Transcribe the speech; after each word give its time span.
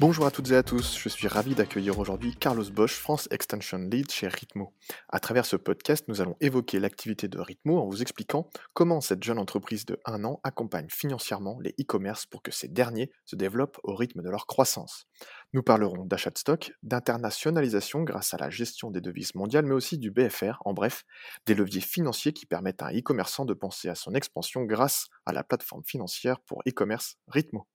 Bonjour 0.00 0.26
à 0.26 0.30
toutes 0.30 0.52
et 0.52 0.56
à 0.56 0.62
tous, 0.62 0.96
je 0.96 1.08
suis 1.08 1.26
ravi 1.26 1.56
d'accueillir 1.56 1.98
aujourd'hui 1.98 2.36
Carlos 2.36 2.70
Bosch, 2.70 2.94
France 2.94 3.26
Extension 3.32 3.78
Lead 3.78 4.08
chez 4.12 4.28
Ritmo. 4.28 4.72
À 5.08 5.18
travers 5.18 5.44
ce 5.44 5.56
podcast, 5.56 6.04
nous 6.06 6.20
allons 6.20 6.36
évoquer 6.40 6.78
l'activité 6.78 7.26
de 7.26 7.40
Ritmo 7.40 7.80
en 7.80 7.88
vous 7.88 8.00
expliquant 8.00 8.48
comment 8.74 9.00
cette 9.00 9.24
jeune 9.24 9.40
entreprise 9.40 9.86
de 9.86 9.98
1 10.04 10.22
an 10.22 10.38
accompagne 10.44 10.86
financièrement 10.88 11.58
les 11.60 11.74
e-commerce 11.80 12.26
pour 12.26 12.44
que 12.44 12.52
ces 12.52 12.68
derniers 12.68 13.10
se 13.24 13.34
développent 13.34 13.80
au 13.82 13.96
rythme 13.96 14.22
de 14.22 14.30
leur 14.30 14.46
croissance. 14.46 15.08
Nous 15.52 15.64
parlerons 15.64 16.04
d'achat 16.04 16.30
de 16.30 16.38
stock, 16.38 16.70
d'internationalisation 16.84 18.04
grâce 18.04 18.32
à 18.34 18.36
la 18.36 18.50
gestion 18.50 18.92
des 18.92 19.00
devises 19.00 19.34
mondiales, 19.34 19.66
mais 19.66 19.74
aussi 19.74 19.98
du 19.98 20.12
BFR, 20.12 20.62
en 20.64 20.74
bref, 20.74 21.02
des 21.46 21.56
leviers 21.56 21.80
financiers 21.80 22.32
qui 22.32 22.46
permettent 22.46 22.82
à 22.82 22.86
un 22.86 22.96
e-commerçant 22.96 23.44
de 23.44 23.54
penser 23.54 23.88
à 23.88 23.96
son 23.96 24.14
expansion 24.14 24.62
grâce 24.62 25.08
à 25.26 25.32
la 25.32 25.42
plateforme 25.42 25.82
financière 25.84 26.38
pour 26.46 26.62
e-commerce 26.68 27.16
Ritmo. 27.26 27.66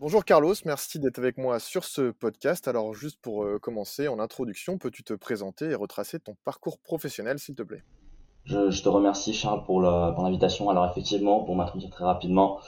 Bonjour 0.00 0.24
Carlos, 0.24 0.54
merci 0.64 1.00
d'être 1.00 1.18
avec 1.18 1.38
moi 1.38 1.58
sur 1.58 1.82
ce 1.82 2.12
podcast. 2.12 2.68
Alors 2.68 2.94
juste 2.94 3.20
pour 3.20 3.42
euh, 3.42 3.58
commencer, 3.58 4.06
en 4.06 4.20
introduction, 4.20 4.78
peux-tu 4.78 5.02
te 5.02 5.12
présenter 5.12 5.64
et 5.70 5.74
retracer 5.74 6.20
ton 6.20 6.36
parcours 6.44 6.78
professionnel 6.78 7.40
s'il 7.40 7.56
te 7.56 7.64
plaît? 7.64 7.82
Je, 8.44 8.80
te 8.80 8.88
remercie 8.88 9.34
Charles 9.34 9.64
pour 9.64 9.82
l'invitation. 9.82 10.70
Alors 10.70 10.88
effectivement, 10.88 11.42
pour 11.42 11.56
m'introduire 11.56 11.90
très 11.90 12.04
rapidement, 12.04 12.60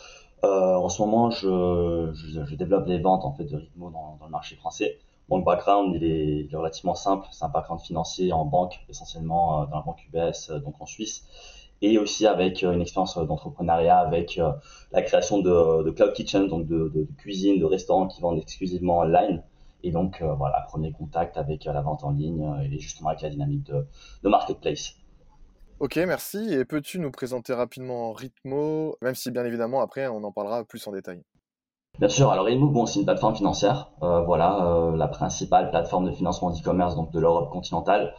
euh, 0.42 0.75
en 0.75 0.89
ce 0.89 1.00
moment 1.03 1.31
je, 1.31 2.56
développe 2.56 2.89
les 2.89 2.98
ventes 2.98 3.25
en 3.25 3.33
fait 3.33 3.44
de 3.44 3.59
Ritmo 3.59 3.91
dans, 3.91 4.19
le 4.20 4.28
marché 4.28 4.56
français. 4.56 4.98
Mon 5.28 5.39
background 5.39 5.94
il 5.94 6.03
est, 6.03 6.53
est 6.53 6.56
relativement 6.56 6.97
simple, 6.97 7.28
c'est 7.31 7.44
un 7.44 7.48
background 7.48 7.81
financier 7.81 8.33
en 8.33 8.44
banque, 8.44 8.81
essentiellement 8.89 9.62
euh, 9.62 9.67
dans 9.67 9.77
la 9.77 9.83
banque 9.83 10.05
UBS, 10.09 10.50
donc 10.65 10.81
en 10.81 10.87
Suisse 10.87 11.25
et 11.83 11.98
aussi 11.98 12.27
avec 12.27 12.62
euh, 12.62 12.73
une 12.73 12.83
expérience 12.83 13.17
euh, 13.17 13.25
d'entrepreneuriat 13.25 13.98
avec 13.98 14.39
euh, 14.39 14.53
la 14.92 15.03
création 15.03 15.39
de, 15.39 15.83
de, 15.83 15.91
cloud 15.91 16.12
kitchen, 16.12 16.48
donc 16.48 16.67
de, 16.67 16.91
de, 16.95 17.06
cuisine, 17.19 17.59
de 17.59 17.64
restaurants 17.64 18.06
qui 18.06 18.20
vendent 18.20 18.39
exclusivement 18.39 18.98
online. 18.98 19.42
Et 19.83 19.92
donc 19.92 20.22
voilà, 20.37 20.61
premier 20.69 20.92
contact 20.92 21.39
avec 21.39 21.64
la 21.64 21.81
vente 21.81 22.05
en 22.05 22.11
ligne 22.11 22.45
et 22.70 22.78
justement 22.78 23.09
avec 23.09 23.22
la 23.22 23.31
dynamique 23.31 23.62
de, 23.62 23.87
de 24.22 24.28
marketplace. 24.28 24.97
Ok, 25.78 25.97
merci. 25.97 26.53
Et 26.53 26.67
peux-tu 26.67 26.98
nous 26.98 27.11
présenter 27.11 27.55
rapidement 27.55 28.12
Ritmo, 28.12 28.98
même 29.00 29.15
si 29.15 29.31
bien 29.31 29.42
évidemment 29.47 29.81
après 29.81 30.06
on 30.06 30.22
en 30.22 30.33
parlera 30.33 30.65
plus 30.65 30.87
en 30.87 30.92
détail? 30.92 31.22
Bien 31.98 32.11
sûr. 32.11 32.31
Alors 32.31 32.44
Ritmo, 32.44 32.67
bon, 32.67 32.84
c'est 32.84 32.98
une 32.98 33.06
plateforme 33.06 33.34
financière. 33.34 33.91
Voilà, 34.03 34.92
la 34.94 35.09
principale 35.09 35.70
plateforme 35.70 36.11
de 36.11 36.12
financement 36.12 36.50
d'e-commerce 36.50 36.94
donc 36.94 37.11
de 37.11 37.19
l'Europe 37.19 37.50
continentale. 37.50 38.12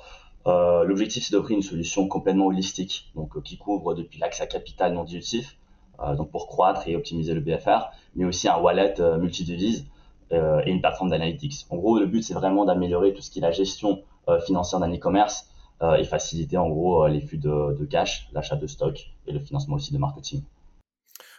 Euh, 0.47 0.83
l'objectif, 0.83 1.23
c'est 1.23 1.33
d'offrir 1.33 1.55
une 1.55 1.63
solution 1.63 2.07
complètement 2.07 2.47
holistique, 2.47 3.11
donc 3.15 3.35
euh, 3.37 3.41
qui 3.41 3.57
couvre 3.57 3.93
depuis 3.93 4.19
l'accès 4.19 4.43
à 4.43 4.47
capital 4.47 4.93
non 4.93 5.03
dilutif, 5.03 5.57
euh, 5.99 6.15
donc 6.15 6.31
pour 6.31 6.47
croître 6.47 6.87
et 6.87 6.95
optimiser 6.95 7.33
le 7.33 7.41
BFR, 7.41 7.91
mais 8.15 8.25
aussi 8.25 8.47
un 8.47 8.57
wallet 8.57 8.95
multidevise 9.19 9.85
et 10.33 10.71
une 10.71 10.79
plateforme 10.79 11.09
d'analytics. 11.09 11.65
En 11.69 11.75
gros, 11.75 11.99
le 11.99 12.05
but, 12.05 12.23
c'est 12.23 12.33
vraiment 12.33 12.63
d'améliorer 12.63 13.13
tout 13.13 13.21
ce 13.21 13.29
qui 13.29 13.39
est 13.39 13.41
la 13.41 13.51
gestion 13.51 14.03
financière 14.45 14.79
d'un 14.79 14.89
e-commerce 14.95 15.49
et 15.99 16.05
faciliter 16.05 16.55
en 16.55 16.69
gros 16.69 17.05
les 17.07 17.19
flux 17.19 17.37
de, 17.37 17.83
cash, 17.83 18.29
l'achat 18.31 18.55
de 18.55 18.65
stock 18.65 18.97
et 19.27 19.33
le 19.33 19.41
financement 19.41 19.75
aussi 19.75 19.91
de 19.91 19.97
marketing. 19.97 20.41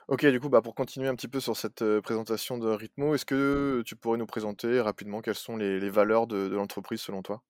Ok, 0.09 0.27
du 0.27 0.41
coup, 0.41 0.51
bah, 0.51 0.61
pour 0.61 0.75
continuer 0.75 1.09
un 1.09 1.15
petit 1.15 1.29
peu 1.29 1.41
sur 1.41 1.57
cette 1.57 1.83
présentation 2.01 2.59
de 2.59 2.69
Ritmo, 2.69 3.15
est-ce 3.15 3.25
que 3.25 3.83
tu 3.87 3.97
pourrais 3.97 4.19
nous 4.19 4.27
présenter 4.27 4.79
rapidement 4.83 5.23
quelles 5.23 5.37
sont 5.37 5.57
les, 5.57 5.89
valeurs 5.89 6.27
de 6.27 6.49
l'entreprise 6.49 7.01
selon 7.01 7.23
toi? 7.23 7.41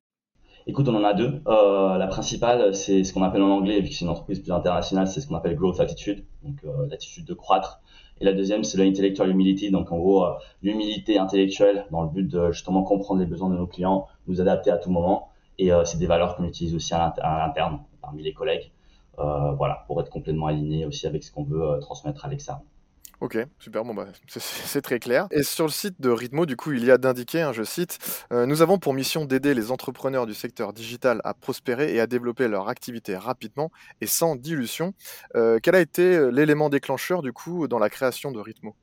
Écoute, 0.69 0.89
on 0.89 0.95
en 0.95 1.03
a 1.03 1.13
deux. 1.13 1.43
Euh, 1.49 1.99
la 1.99 2.07
principale, 2.07 2.73
c'est 2.75 3.03
ce 3.03 3.13
qu'on 3.13 3.23
appelle 3.25 3.43
en 3.43 3.51
anglais, 3.51 3.81
vu 3.81 3.89
que 3.89 3.95
c'est 3.95 4.05
une 4.05 4.11
entreprise 4.11 4.39
plus 4.39 4.53
internationale, 4.53 5.09
c'est 5.09 5.21
ce 5.21 5.27
qu'on 5.27 5.35
appelle 5.35 5.57
growth 5.57 5.81
attitude, 5.81 6.25
donc 6.45 6.57
euh, 6.65 6.87
l'attitude 6.89 7.25
de 7.25 7.35
croître. 7.35 7.81
Et 8.21 8.25
la 8.25 8.33
deuxième, 8.33 8.63
c'est 8.63 8.79
l'intellectual 8.79 9.29
humility, 9.31 9.73
donc 9.73 9.91
en 9.91 9.99
gros 9.99 10.25
euh, 10.25 10.35
l'humilité 10.63 11.19
intellectuelle 11.19 11.87
dans 11.91 12.03
le 12.05 12.11
but 12.11 12.29
de 12.29 12.53
justement 12.53 12.85
comprendre 12.85 13.19
les 13.19 13.27
besoins 13.27 13.51
de 13.51 13.57
nos 13.57 13.67
clients, 13.67 14.07
nous 14.29 14.41
adapter 14.41 14.71
à 14.71 14.77
tout 14.77 14.91
moment. 14.91 15.31
Et 15.59 15.71
c'est 15.85 15.99
des 15.99 16.07
valeurs 16.07 16.35
qu'on 16.35 16.45
utilise 16.45 16.75
aussi 16.75 16.93
à 16.95 17.15
l'interne 17.47 17.81
parmi 18.01 18.23
les 18.23 18.33
collègues, 18.33 18.73
voilà, 19.19 19.85
pour 19.87 20.01
être 20.01 20.11
complètement 20.11 20.47
aligné 20.47 20.87
aussi 20.87 21.07
avec 21.07 21.23
ce 21.23 21.31
qu'on 21.31 21.45
veut 21.45 21.79
transmettre 21.81 22.25
à 22.25 22.29
l'externe. 22.29 22.61
Ok, 23.23 23.39
super, 23.61 23.85
bon 23.85 23.95
bah, 23.95 24.07
c'est 24.27 24.83
très 24.83 24.99
clair. 24.99 25.29
Et 25.31 25.45
sur 25.45 25.65
le 25.65 25.71
site 25.71 26.01
de 26.01 26.11
Ritmo, 26.11 26.45
du 26.45 26.57
coup, 26.57 26.73
il 26.73 26.85
y 26.85 26.91
a 26.91 26.99
d'indiquer, 26.99 27.43
hein, 27.43 27.53
je 27.53 27.63
cite, 27.63 28.01
euh, 28.33 28.47
Nous 28.47 28.63
avons 28.63 28.79
pour 28.79 28.95
mission 28.95 29.25
d'aider 29.27 29.55
les 29.55 29.71
entrepreneurs 29.71 30.27
du 30.27 30.35
secteur 30.35 30.73
digital 30.73 31.21
à 31.23 31.33
prospérer 31.33 31.95
et 31.95 32.01
à 32.01 32.09
développer 32.09 32.49
leur 32.49 32.69
activité 32.69 33.17
rapidement 33.17 33.71
et 34.01 34.09
sans 34.09 34.35
dilution. 34.35 34.93
Euh, 35.37 35.61
quel 35.63 35.77
a 35.77 35.81
été 35.81 36.03
euh, 36.03 36.31
l'élément 36.31 36.69
déclencheur, 36.69 37.23
du 37.23 37.33
coup, 37.33 37.69
dans 37.69 37.79
la 37.79 37.91
création 37.91 38.33
de 38.33 38.41
Ritmo? 38.41 38.75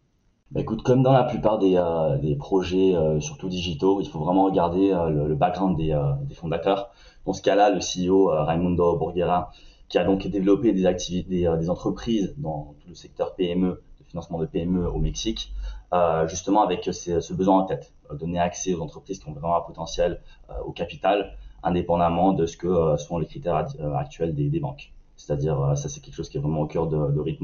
Bah, 0.52 0.62
écoute, 0.62 0.84
comme 0.84 1.04
dans 1.04 1.12
la 1.12 1.26
plupart 1.26 1.60
des, 1.60 2.38
projets, 2.40 2.94
surtout 3.20 3.50
digitaux, 3.50 4.00
il 4.00 4.08
faut 4.08 4.20
vraiment 4.20 4.46
regarder 4.46 4.96
le, 5.10 5.36
background 5.36 5.76
des, 5.76 5.94
fondateurs. 6.36 6.92
Dans 7.26 7.34
ce 7.34 7.42
cas-là, 7.42 7.72
le 7.72 7.82
CEO 7.82 8.28
Raimundo 8.28 8.96
Borghera, 8.96 9.52
qui 9.90 9.98
a 9.98 10.06
donc 10.06 10.26
développé 10.28 10.72
des 10.72 10.86
activités, 10.86 11.46
des 11.60 11.70
entreprises 11.70 12.36
dans 12.38 12.76
tout 12.80 12.88
le 12.88 12.96
secteur 12.96 13.36
PME 13.36 13.82
financement 14.10 14.40
de 14.40 14.46
PME 14.46 14.88
au 14.88 14.98
Mexique, 14.98 15.54
euh, 15.94 16.28
justement 16.28 16.62
avec 16.64 16.84
ce 16.84 17.34
besoin 17.34 17.60
en 17.60 17.66
tête, 17.66 17.94
euh, 18.12 18.16
donner 18.16 18.40
accès 18.40 18.74
aux 18.74 18.82
entreprises 18.82 19.20
qui 19.20 19.30
ont 19.30 19.34
vraiment 19.34 19.56
un 19.56 19.62
potentiel 19.62 20.22
euh, 20.50 20.54
au 20.66 20.72
capital, 20.72 21.36
indépendamment 21.64 22.34
de 22.34 22.46
ce 22.46 22.58
que 22.58 22.98
sont 22.98 23.18
les 23.18 23.26
critères 23.26 23.68
actuels 23.96 24.34
des, 24.34 24.50
des 24.50 24.60
banques. 24.60 24.94
C'est-à-dire, 25.18 25.74
ça 25.76 25.90
c'est 25.90 26.00
quelque 26.00 26.14
chose 26.16 26.30
qui 26.30 26.38
est 26.38 26.40
vraiment 26.40 26.62
au 26.62 26.68
cœur 26.68 26.88
de, 26.88 26.96
de. 27.12 27.36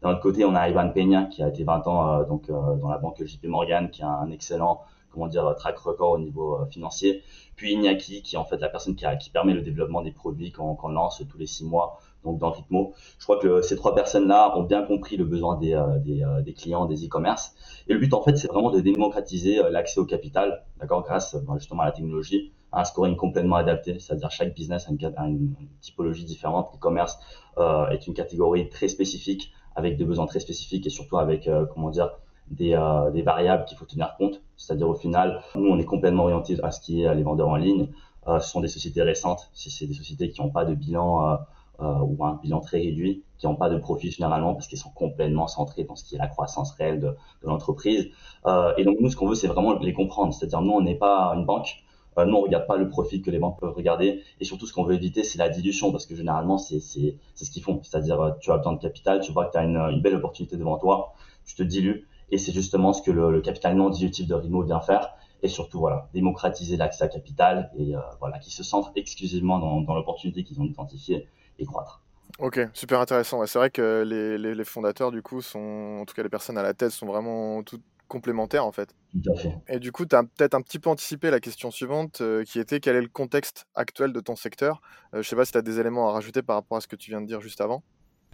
D'un 0.00 0.10
autre 0.10 0.20
côté, 0.20 0.46
on 0.46 0.54
a 0.54 0.70
Ivan 0.70 0.88
Peña 0.88 1.24
qui 1.24 1.42
a 1.42 1.48
été 1.48 1.62
20 1.62 1.86
ans 1.86 2.22
donc 2.22 2.50
dans 2.50 2.88
la 2.88 2.96
banque 2.96 3.22
JP 3.22 3.44
Morgan, 3.48 3.90
qui 3.90 4.02
a 4.02 4.08
un 4.08 4.30
excellent 4.30 4.80
comment 5.10 5.26
dire 5.26 5.54
track 5.58 5.78
record 5.78 6.12
au 6.12 6.18
niveau 6.18 6.64
financier. 6.70 7.22
Puis 7.56 7.74
Iñaki, 7.74 8.22
qui 8.22 8.36
est 8.36 8.38
en 8.38 8.46
fait 8.46 8.56
la 8.56 8.70
personne 8.70 8.94
qui, 8.94 9.04
a, 9.04 9.16
qui 9.16 9.28
permet 9.28 9.52
le 9.52 9.60
développement 9.60 10.00
des 10.00 10.12
produits 10.12 10.52
qu'on 10.52 10.88
lance 10.88 11.22
tous 11.28 11.36
les 11.36 11.46
six 11.46 11.66
mois 11.66 11.98
donc 12.24 12.38
dans 12.38 12.50
Ritmo. 12.50 12.94
Je 13.18 13.24
crois 13.24 13.38
que 13.38 13.62
ces 13.62 13.76
trois 13.76 13.94
personnes-là 13.94 14.56
ont 14.56 14.62
bien 14.62 14.82
compris 14.82 15.16
le 15.16 15.24
besoin 15.24 15.56
des, 15.56 15.74
euh, 15.74 15.98
des, 15.98 16.22
euh, 16.22 16.42
des 16.42 16.52
clients 16.52 16.86
des 16.86 17.06
e-commerce. 17.06 17.54
Et 17.88 17.94
le 17.94 18.00
but, 18.00 18.12
en 18.14 18.22
fait, 18.22 18.36
c'est 18.36 18.48
vraiment 18.48 18.70
de 18.70 18.80
démocratiser 18.80 19.58
euh, 19.58 19.70
l'accès 19.70 20.00
au 20.00 20.04
capital, 20.04 20.64
d'accord, 20.80 21.02
grâce 21.02 21.36
justement 21.56 21.82
à 21.82 21.86
la 21.86 21.92
technologie, 21.92 22.52
à 22.72 22.80
un 22.80 22.84
scoring 22.84 23.16
complètement 23.16 23.56
adapté, 23.56 23.98
c'est-à-dire 23.98 24.30
chaque 24.30 24.54
business 24.54 24.88
a 24.88 25.26
une, 25.26 25.54
typologie 25.80 26.24
différente. 26.24 26.70
L'e-commerce 26.74 27.18
euh, 27.58 27.88
est 27.88 28.06
une 28.06 28.14
catégorie 28.14 28.68
très 28.68 28.88
spécifique, 28.88 29.52
avec 29.74 29.96
des 29.96 30.04
besoins 30.04 30.26
très 30.26 30.40
spécifiques 30.40 30.86
et 30.86 30.90
surtout 30.90 31.18
avec, 31.18 31.48
comment 31.72 31.90
dire, 31.90 32.10
des, 32.50 32.74
euh, 32.74 33.10
des 33.10 33.22
variables 33.22 33.64
qu'il 33.64 33.76
faut 33.76 33.84
tenir 33.84 34.16
compte. 34.16 34.42
C'est-à-dire 34.56 34.88
au 34.88 34.94
final, 34.94 35.40
nous, 35.54 35.68
on 35.68 35.78
est 35.78 35.84
complètement 35.84 36.24
orienté 36.24 36.56
à 36.62 36.70
ce 36.70 36.80
qui 36.80 37.02
est 37.02 37.14
les 37.14 37.22
vendeurs 37.22 37.48
en 37.48 37.56
ligne. 37.56 37.88
Euh, 38.26 38.40
ce 38.40 38.50
sont 38.50 38.60
des 38.60 38.68
sociétés 38.68 39.02
récentes, 39.02 39.50
c'est 39.54 39.86
des 39.86 39.94
sociétés 39.94 40.30
qui 40.30 40.42
n'ont 40.42 40.50
pas 40.50 40.66
de 40.66 40.74
bilan 40.74 41.32
euh, 41.32 41.36
ou 41.80 42.24
un 42.24 42.38
bilan 42.42 42.60
très 42.60 42.78
réduit, 42.78 43.22
qui 43.38 43.46
n'ont 43.46 43.54
pas 43.54 43.70
de 43.70 43.78
profit 43.78 44.10
généralement 44.10 44.54
parce 44.54 44.66
qu'ils 44.66 44.78
sont 44.78 44.90
complètement 44.90 45.46
centrés 45.46 45.84
dans 45.84 45.96
ce 45.96 46.04
qui 46.04 46.16
est 46.16 46.18
la 46.18 46.26
croissance 46.26 46.72
réelle 46.72 47.00
de, 47.00 47.08
de 47.08 47.46
l'entreprise. 47.46 48.10
Euh, 48.46 48.74
et 48.76 48.84
donc 48.84 48.96
nous, 49.00 49.10
ce 49.10 49.16
qu'on 49.16 49.28
veut, 49.28 49.34
c'est 49.34 49.46
vraiment 49.46 49.78
les 49.78 49.92
comprendre. 49.92 50.34
C'est-à-dire 50.34 50.60
nous, 50.60 50.72
on 50.72 50.80
n'est 50.80 50.96
pas 50.96 51.32
une 51.36 51.44
banque. 51.46 51.84
Euh, 52.18 52.24
nous, 52.24 52.36
on 52.36 52.40
regarde 52.42 52.66
pas 52.66 52.76
le 52.76 52.88
profit 52.88 53.22
que 53.22 53.30
les 53.30 53.38
banques 53.38 53.60
peuvent 53.60 53.74
regarder. 53.74 54.22
Et 54.40 54.44
surtout, 54.44 54.66
ce 54.66 54.72
qu'on 54.72 54.84
veut 54.84 54.94
éviter, 54.94 55.22
c'est 55.22 55.38
la 55.38 55.48
dilution 55.48 55.92
parce 55.92 56.04
que 56.06 56.16
généralement, 56.16 56.58
c'est 56.58 56.80
ce 56.80 57.50
qu'ils 57.50 57.62
font. 57.62 57.80
C'est-à-dire, 57.82 58.20
euh, 58.20 58.30
tu 58.40 58.50
as 58.50 58.56
besoin 58.58 58.72
de 58.72 58.80
capital, 58.80 59.20
tu 59.20 59.32
vois 59.32 59.46
que 59.46 59.52
tu 59.52 59.58
as 59.58 59.64
une, 59.64 59.76
une 59.76 60.02
belle 60.02 60.16
opportunité 60.16 60.56
devant 60.56 60.78
toi, 60.78 61.14
tu 61.46 61.54
te 61.54 61.62
dilues. 61.62 62.08
Et 62.30 62.38
c'est 62.38 62.52
justement 62.52 62.92
ce 62.92 63.02
que 63.02 63.10
le, 63.10 63.30
le 63.30 63.40
capital 63.40 63.76
non 63.76 63.88
dilutif 63.88 64.26
de 64.26 64.34
Rimo 64.34 64.62
vient 64.62 64.80
faire 64.80 65.14
et 65.40 65.48
surtout 65.48 65.78
voilà 65.78 66.08
démocratiser 66.12 66.76
l'accès 66.76 67.04
à 67.04 67.08
capital 67.08 67.70
et 67.78 67.94
euh, 67.94 68.00
voilà 68.18 68.38
qui 68.40 68.50
se 68.50 68.64
centre 68.64 68.90
exclusivement 68.96 69.60
dans, 69.60 69.80
dans 69.80 69.94
l'opportunité 69.94 70.42
qu'ils 70.42 70.60
ont 70.60 70.64
identifiée 70.64 71.28
et 71.58 71.64
croître. 71.64 72.02
Ok, 72.38 72.60
super 72.72 73.00
intéressant. 73.00 73.44
c'est 73.46 73.58
vrai 73.58 73.70
que 73.70 74.04
les, 74.06 74.38
les, 74.38 74.64
fondateurs, 74.64 75.10
du 75.10 75.22
coup, 75.22 75.42
sont, 75.42 75.98
en 76.00 76.04
tout 76.04 76.14
cas 76.14 76.22
les 76.22 76.28
personnes 76.28 76.58
à 76.58 76.62
la 76.62 76.74
tête, 76.74 76.92
sont 76.92 77.06
vraiment 77.06 77.62
toutes 77.62 77.82
complémentaires 78.08 78.64
en 78.64 78.72
fait. 78.72 78.94
Tout 79.12 79.32
à 79.32 79.36
fait. 79.36 79.54
Et 79.68 79.78
du 79.78 79.92
coup, 79.92 80.06
tu 80.06 80.16
as 80.16 80.22
peut-être 80.22 80.54
un 80.54 80.62
petit 80.62 80.78
peu 80.78 80.90
anticipé 80.90 81.30
la 81.30 81.40
question 81.40 81.70
suivante 81.70 82.20
euh, 82.20 82.42
qui 82.42 82.58
était 82.58 82.80
quel 82.80 82.96
est 82.96 83.02
le 83.02 83.08
contexte 83.08 83.66
actuel 83.74 84.12
de 84.12 84.20
ton 84.20 84.34
secteur? 84.34 84.80
Euh, 85.14 85.22
Je 85.22 85.28
sais 85.28 85.36
pas 85.36 85.44
si 85.44 85.52
tu 85.52 85.58
as 85.58 85.62
des 85.62 85.78
éléments 85.78 86.08
à 86.08 86.12
rajouter 86.12 86.42
par 86.42 86.56
rapport 86.56 86.78
à 86.78 86.80
ce 86.80 86.88
que 86.88 86.96
tu 86.96 87.10
viens 87.10 87.20
de 87.20 87.26
dire 87.26 87.40
juste 87.40 87.60
avant. 87.60 87.82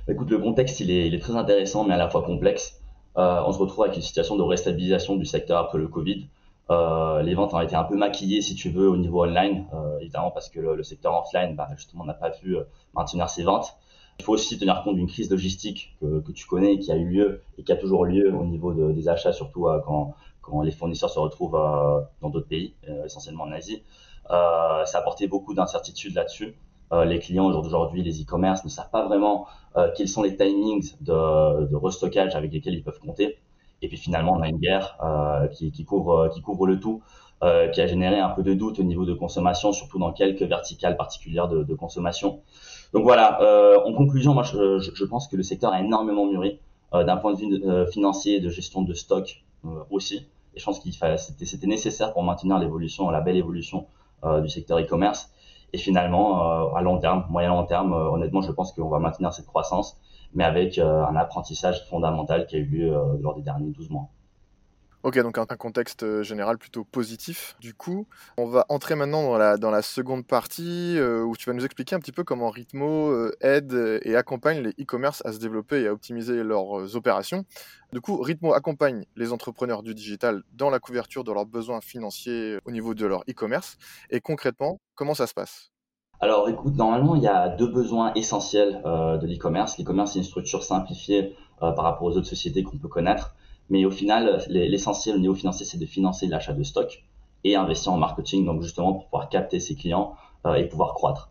Écoute, 0.08 0.30
le 0.30 0.38
contexte, 0.38 0.80
il 0.80 0.90
est, 0.90 1.06
il 1.06 1.14
est 1.14 1.18
très 1.18 1.34
intéressant, 1.34 1.84
mais 1.84 1.94
à 1.94 1.96
la 1.96 2.08
fois 2.08 2.22
complexe. 2.22 2.80
Euh, 3.16 3.42
on 3.46 3.52
se 3.52 3.58
retrouve 3.58 3.84
avec 3.84 3.96
une 3.96 4.02
situation 4.02 4.36
de 4.36 4.42
restabilisation 4.42 5.16
du 5.16 5.24
secteur 5.24 5.58
après 5.58 5.78
le 5.78 5.88
Covid. 5.88 6.28
Les 6.70 7.34
ventes 7.34 7.54
ont 7.54 7.60
été 7.60 7.76
un 7.76 7.84
peu 7.84 7.96
maquillées, 7.96 8.40
si 8.40 8.54
tu 8.54 8.70
veux, 8.70 8.88
au 8.88 8.96
niveau 8.96 9.24
online, 9.24 9.66
évidemment 10.00 10.30
parce 10.30 10.48
que 10.48 10.60
le, 10.60 10.82
secteur 10.82 11.14
offline, 11.14 11.54
bah, 11.56 11.68
justement, 11.76 12.04
n'a 12.04 12.14
pas 12.14 12.30
pu 12.30 12.56
maintenir 12.94 13.28
ses 13.28 13.42
ventes. 13.42 13.76
Il 14.18 14.24
faut 14.24 14.32
aussi 14.32 14.58
tenir 14.58 14.82
compte 14.84 14.94
d'une 14.94 15.08
crise 15.08 15.30
logistique 15.30 15.96
que, 16.00 16.20
que, 16.20 16.32
tu 16.32 16.46
connais, 16.46 16.78
qui 16.78 16.92
a 16.92 16.96
eu 16.96 17.04
lieu 17.04 17.42
et 17.58 17.64
qui 17.64 17.72
a 17.72 17.76
toujours 17.76 18.04
lieu 18.04 18.32
au 18.32 18.44
niveau 18.44 18.72
de, 18.72 18.92
des 18.92 19.08
achats, 19.08 19.32
surtout 19.32 19.66
quand, 19.84 20.14
quand 20.40 20.62
les 20.62 20.70
fournisseurs 20.70 21.10
se 21.10 21.18
retrouvent 21.18 21.60
dans 22.20 22.30
d'autres 22.30 22.48
pays, 22.48 22.74
essentiellement 23.04 23.44
en 23.44 23.52
Asie. 23.52 23.82
ça 24.28 24.84
a 24.84 24.98
apporté 24.98 25.26
beaucoup 25.26 25.54
d'incertitudes 25.54 26.14
là-dessus. 26.14 26.56
Euh, 26.92 27.04
les 27.04 27.18
clients 27.18 27.46
aujourd'hui, 27.46 28.02
les 28.02 28.22
e-commerce 28.22 28.64
ne 28.64 28.68
savent 28.68 28.90
pas 28.90 29.06
vraiment 29.06 29.46
euh, 29.76 29.90
quels 29.96 30.08
sont 30.08 30.22
les 30.22 30.36
timings 30.36 30.94
de, 31.00 31.66
de, 31.66 31.76
restockage 31.76 32.36
avec 32.36 32.52
lesquels 32.52 32.74
ils 32.74 32.84
peuvent 32.84 33.00
compter. 33.00 33.38
Et 33.84 33.88
puis 33.88 33.96
finalement, 33.96 34.32
on 34.32 34.42
a 34.42 34.48
une 34.48 34.58
guerre 34.58 34.96
euh, 35.02 35.46
qui, 35.48 35.70
qui, 35.70 35.84
couvre, 35.84 36.28
le 36.66 36.80
tout, 36.80 37.02
qui 37.72 37.80
a 37.80 37.86
généré 37.86 38.18
un 38.18 38.30
peu 38.30 38.42
de 38.42 38.54
doute 38.54 38.78
au 38.78 38.82
niveau 38.82 39.04
de 39.04 39.12
consommation, 39.12 39.72
surtout 39.72 39.98
dans 39.98 40.12
quelques 40.12 40.42
verticales 40.42 40.96
particulières 40.96 41.48
de, 41.48 41.74
consommation. 41.74 42.40
Donc 42.94 43.02
voilà, 43.02 43.38
en 43.84 43.92
conclusion, 43.92 44.32
moi 44.32 44.44
je, 44.44 45.04
pense 45.04 45.28
que 45.28 45.36
le 45.36 45.42
secteur 45.42 45.72
a 45.72 45.80
énormément 45.80 46.24
mûri 46.24 46.58
d'un 46.92 47.18
point 47.18 47.34
de 47.34 47.38
vue 47.38 47.90
financier, 47.92 48.40
de 48.40 48.48
gestion 48.48 48.80
de 48.80 48.94
stock 48.94 49.44
aussi. 49.90 50.26
Et 50.54 50.60
je 50.60 50.64
pense 50.64 50.78
qu'il 50.80 50.94
c'était 50.94 51.66
nécessaire 51.66 52.14
pour 52.14 52.22
maintenir 52.22 52.58
l'évolution, 52.58 53.10
la 53.10 53.20
belle 53.20 53.36
évolution 53.36 53.88
du 54.42 54.48
secteur 54.48 54.78
e-commerce. 54.78 55.30
Et 55.74 55.76
finalement, 55.76 56.28
euh, 56.40 56.76
à 56.76 56.82
long 56.82 56.98
terme, 56.98 57.26
moyen 57.30 57.48
long 57.48 57.64
terme, 57.64 57.92
euh, 57.94 58.08
honnêtement, 58.10 58.42
je 58.42 58.52
pense 58.52 58.70
qu'on 58.70 58.88
va 58.88 59.00
maintenir 59.00 59.32
cette 59.32 59.46
croissance, 59.46 59.98
mais 60.34 60.44
avec 60.44 60.78
euh, 60.78 61.04
un 61.04 61.16
apprentissage 61.16 61.84
fondamental 61.88 62.46
qui 62.46 62.56
a 62.56 62.58
eu 62.58 62.64
lieu 62.64 62.94
lors 63.20 63.34
des 63.34 63.42
derniers 63.42 63.70
12 63.70 63.90
mois. 63.90 64.08
Ok, 65.02 65.18
donc 65.18 65.36
un, 65.36 65.44
contexte 65.44 66.22
général 66.22 66.56
plutôt 66.56 66.82
positif. 66.82 67.56
Du 67.60 67.74
coup, 67.74 68.06
on 68.38 68.46
va 68.46 68.64
entrer 68.70 68.94
maintenant 68.94 69.38
dans 69.58 69.70
la, 69.70 69.82
seconde 69.82 70.26
partie 70.26 70.98
où 70.98 71.36
tu 71.36 71.50
vas 71.50 71.52
nous 71.52 71.66
expliquer 71.66 71.94
un 71.94 71.98
petit 71.98 72.10
peu 72.10 72.24
comment 72.24 72.48
Ritmo 72.48 73.12
aide 73.42 74.00
et 74.02 74.16
accompagne 74.16 74.62
les 74.62 74.70
e-commerce 74.82 75.20
à 75.26 75.34
se 75.34 75.38
développer 75.38 75.82
et 75.82 75.88
à 75.88 75.92
optimiser 75.92 76.42
leurs 76.42 76.96
opérations. 76.96 77.44
Du 77.92 78.00
coup, 78.00 78.16
Ritmo 78.22 78.54
accompagne 78.54 79.04
les 79.14 79.30
entrepreneurs 79.30 79.82
du 79.82 79.94
digital 79.94 80.42
dans 80.54 80.70
la 80.70 80.78
couverture 80.78 81.22
de 81.22 81.32
leurs 81.32 81.44
besoins 81.44 81.82
financiers 81.82 82.56
au 82.64 82.70
niveau 82.70 82.94
de 82.94 83.04
leur 83.04 83.24
e-commerce. 83.28 83.76
Et 84.08 84.22
concrètement, 84.22 84.80
comment 84.94 85.12
ça 85.12 85.26
se 85.26 85.34
passe? 85.34 85.73
Alors 86.24 86.48
écoute, 86.48 86.74
normalement, 86.76 87.16
il 87.16 87.22
y 87.22 87.26
a 87.26 87.50
deux 87.50 87.66
besoins 87.66 88.14
essentiels 88.14 88.80
euh, 88.86 89.18
de 89.18 89.26
l'e-commerce. 89.26 89.76
L'e-commerce, 89.76 90.12
c'est 90.12 90.20
une 90.20 90.24
structure 90.24 90.62
simplifiée 90.62 91.36
euh, 91.62 91.70
par 91.72 91.84
rapport 91.84 92.04
aux 92.06 92.16
autres 92.16 92.26
sociétés 92.26 92.62
qu'on 92.62 92.78
peut 92.78 92.88
connaître. 92.88 93.34
Mais 93.68 93.84
au 93.84 93.90
final, 93.90 94.42
l'essentiel 94.48 95.16
au 95.16 95.18
niveau 95.18 95.34
financier, 95.34 95.66
c'est 95.66 95.76
de 95.76 95.84
financer 95.84 96.26
l'achat 96.26 96.54
de 96.54 96.62
stock 96.62 97.04
et 97.44 97.56
investir 97.56 97.92
en 97.92 97.98
marketing, 97.98 98.46
donc 98.46 98.62
justement 98.62 98.94
pour 98.94 99.04
pouvoir 99.04 99.28
capter 99.28 99.60
ses 99.60 99.74
clients 99.74 100.14
euh, 100.46 100.54
et 100.54 100.64
pouvoir 100.64 100.94
croître. 100.94 101.28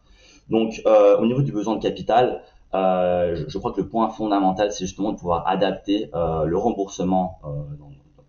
Donc 0.51 0.84
au 0.86 1.25
niveau 1.25 1.42
du 1.42 1.51
besoin 1.51 1.75
de 1.78 1.81
capital, 1.81 2.44
je, 2.74 3.57
crois 3.57 3.72
que 3.72 3.81
le 3.81 3.88
point 3.88 4.10
fondamental, 4.10 4.72
c'est 4.72 4.86
justement 4.86 5.13
de 5.13 5.18
pouvoir 5.18 5.48
adapter 5.48 6.12
le 6.13 6.57
remboursement, 6.57 7.39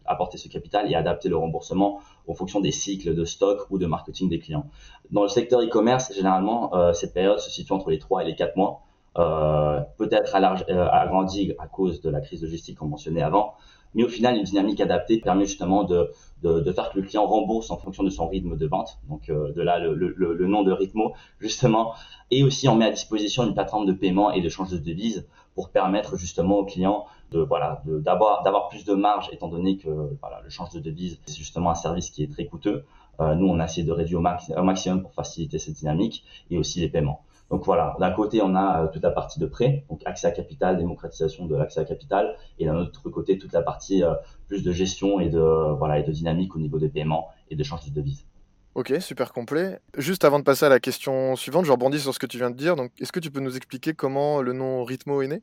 apporter 0.06 0.38
ce 0.38 0.48
capital 0.48 0.90
et 0.90 0.94
adapter 0.94 1.28
le 1.28 1.36
remboursement 1.36 2.00
en 2.28 2.34
fonction 2.34 2.60
des 2.60 2.72
cycles 2.72 3.14
de 3.14 3.24
stock 3.24 3.66
ou 3.70 3.78
de 3.78 3.86
marketing 3.86 4.28
des 4.28 4.38
clients. 4.38 4.66
Dans 5.10 5.22
le 5.22 5.28
secteur 5.28 5.60
e-commerce, 5.60 6.12
généralement, 6.14 6.74
euh, 6.74 6.92
cette 6.92 7.14
période 7.14 7.38
se 7.38 7.50
situe 7.50 7.72
entre 7.72 7.90
les 7.90 7.98
3 7.98 8.22
et 8.22 8.26
les 8.26 8.34
4 8.34 8.56
mois. 8.56 8.82
Euh, 9.16 9.80
peut-être 9.96 10.34
euh, 10.34 10.88
agrandie 10.90 11.52
à 11.60 11.68
cause 11.68 12.00
de 12.00 12.10
la 12.10 12.20
crise 12.20 12.42
logistique 12.42 12.78
qu'on 12.78 12.86
mentionnait 12.86 13.22
avant, 13.22 13.54
mais 13.94 14.02
au 14.02 14.08
final, 14.08 14.36
une 14.36 14.42
dynamique 14.42 14.80
adaptée 14.80 15.18
permet 15.20 15.44
justement 15.44 15.84
de, 15.84 16.10
faire 16.42 16.90
que 16.90 16.98
le 16.98 17.06
client 17.06 17.24
rembourse 17.24 17.70
en 17.70 17.76
fonction 17.76 18.02
de 18.02 18.10
son 18.10 18.26
rythme 18.26 18.56
de 18.56 18.66
vente. 18.66 18.98
Donc 19.08 19.28
de 19.28 19.62
là 19.62 19.78
le, 19.78 20.46
nom 20.48 20.64
de 20.64 20.72
Ritmo, 20.72 21.12
justement. 21.38 21.94
Et 22.32 22.42
aussi, 22.42 22.68
on 22.68 22.74
met 22.74 22.86
à 22.86 22.90
disposition 22.90 23.44
une 23.44 23.54
plateforme 23.54 23.86
de 23.86 23.92
paiement 23.92 24.32
et 24.32 24.40
de 24.40 24.48
change 24.48 24.70
de 24.70 24.78
devise 24.78 25.28
pour 25.54 25.70
permettre 25.70 26.16
justement 26.16 26.58
au 26.58 26.64
client 26.64 27.06
de 27.34 27.98
d'avoir 28.00 28.68
plus 28.68 28.84
de 28.84 28.94
marge 28.94 29.28
étant 29.32 29.48
donné 29.48 29.76
que 29.76 29.88
le 29.88 30.50
change 30.50 30.70
de 30.70 30.80
devise 30.80 31.20
c'est 31.26 31.36
justement 31.36 31.70
un 31.70 31.74
service 31.74 32.10
qui 32.10 32.22
est 32.22 32.32
très 32.32 32.46
coûteux. 32.46 32.84
Euh, 33.20 33.34
nous, 33.34 33.46
on 33.46 33.60
a 33.60 33.64
essayé 33.64 33.86
de 33.86 33.92
réduire 33.92 34.18
au, 34.18 34.62
maximum 34.62 35.02
pour 35.02 35.14
faciliter 35.14 35.58
cette 35.58 35.74
dynamique 35.74 36.24
et 36.50 36.58
aussi 36.58 36.80
les 36.80 36.88
paiements. 36.88 37.22
Donc 37.50 37.64
voilà, 37.64 37.94
d'un 38.00 38.10
côté, 38.10 38.40
on 38.42 38.54
a 38.54 38.82
euh, 38.84 38.88
toute 38.88 39.02
la 39.02 39.10
partie 39.10 39.38
de 39.38 39.46
prêt, 39.46 39.84
donc 39.90 40.00
accès 40.06 40.26
à 40.26 40.30
capital, 40.30 40.78
démocratisation 40.78 41.46
de 41.46 41.54
l'accès 41.54 41.80
à 41.80 41.84
capital, 41.84 42.34
et 42.58 42.64
d'un 42.64 42.76
autre 42.76 43.08
côté, 43.10 43.38
toute 43.38 43.52
la 43.52 43.62
partie 43.62 44.02
euh, 44.02 44.14
plus 44.48 44.62
de 44.62 44.72
gestion 44.72 45.20
et 45.20 45.28
de, 45.28 45.98
et 45.98 46.02
de 46.02 46.12
dynamique 46.12 46.56
au 46.56 46.58
niveau 46.58 46.78
des 46.78 46.88
paiements 46.88 47.28
et 47.50 47.56
d'échange 47.56 47.84
de 47.84 47.94
devises. 47.94 48.26
Ok, 48.74 48.92
super 48.98 49.32
complet. 49.32 49.78
Juste 49.96 50.24
avant 50.24 50.40
de 50.40 50.44
passer 50.44 50.64
à 50.64 50.68
la 50.68 50.80
question 50.80 51.36
suivante, 51.36 51.64
je 51.64 51.70
rebondis 51.70 52.00
sur 52.00 52.12
ce 52.12 52.18
que 52.18 52.26
tu 52.26 52.38
viens 52.38 52.50
de 52.50 52.56
dire. 52.56 52.74
Donc, 52.74 52.90
est-ce 52.98 53.12
que 53.12 53.20
tu 53.20 53.30
peux 53.30 53.38
nous 53.38 53.56
expliquer 53.56 53.92
comment 53.92 54.42
le 54.42 54.52
nom 54.52 54.82
Ritmo 54.82 55.22
est 55.22 55.28
né? 55.28 55.42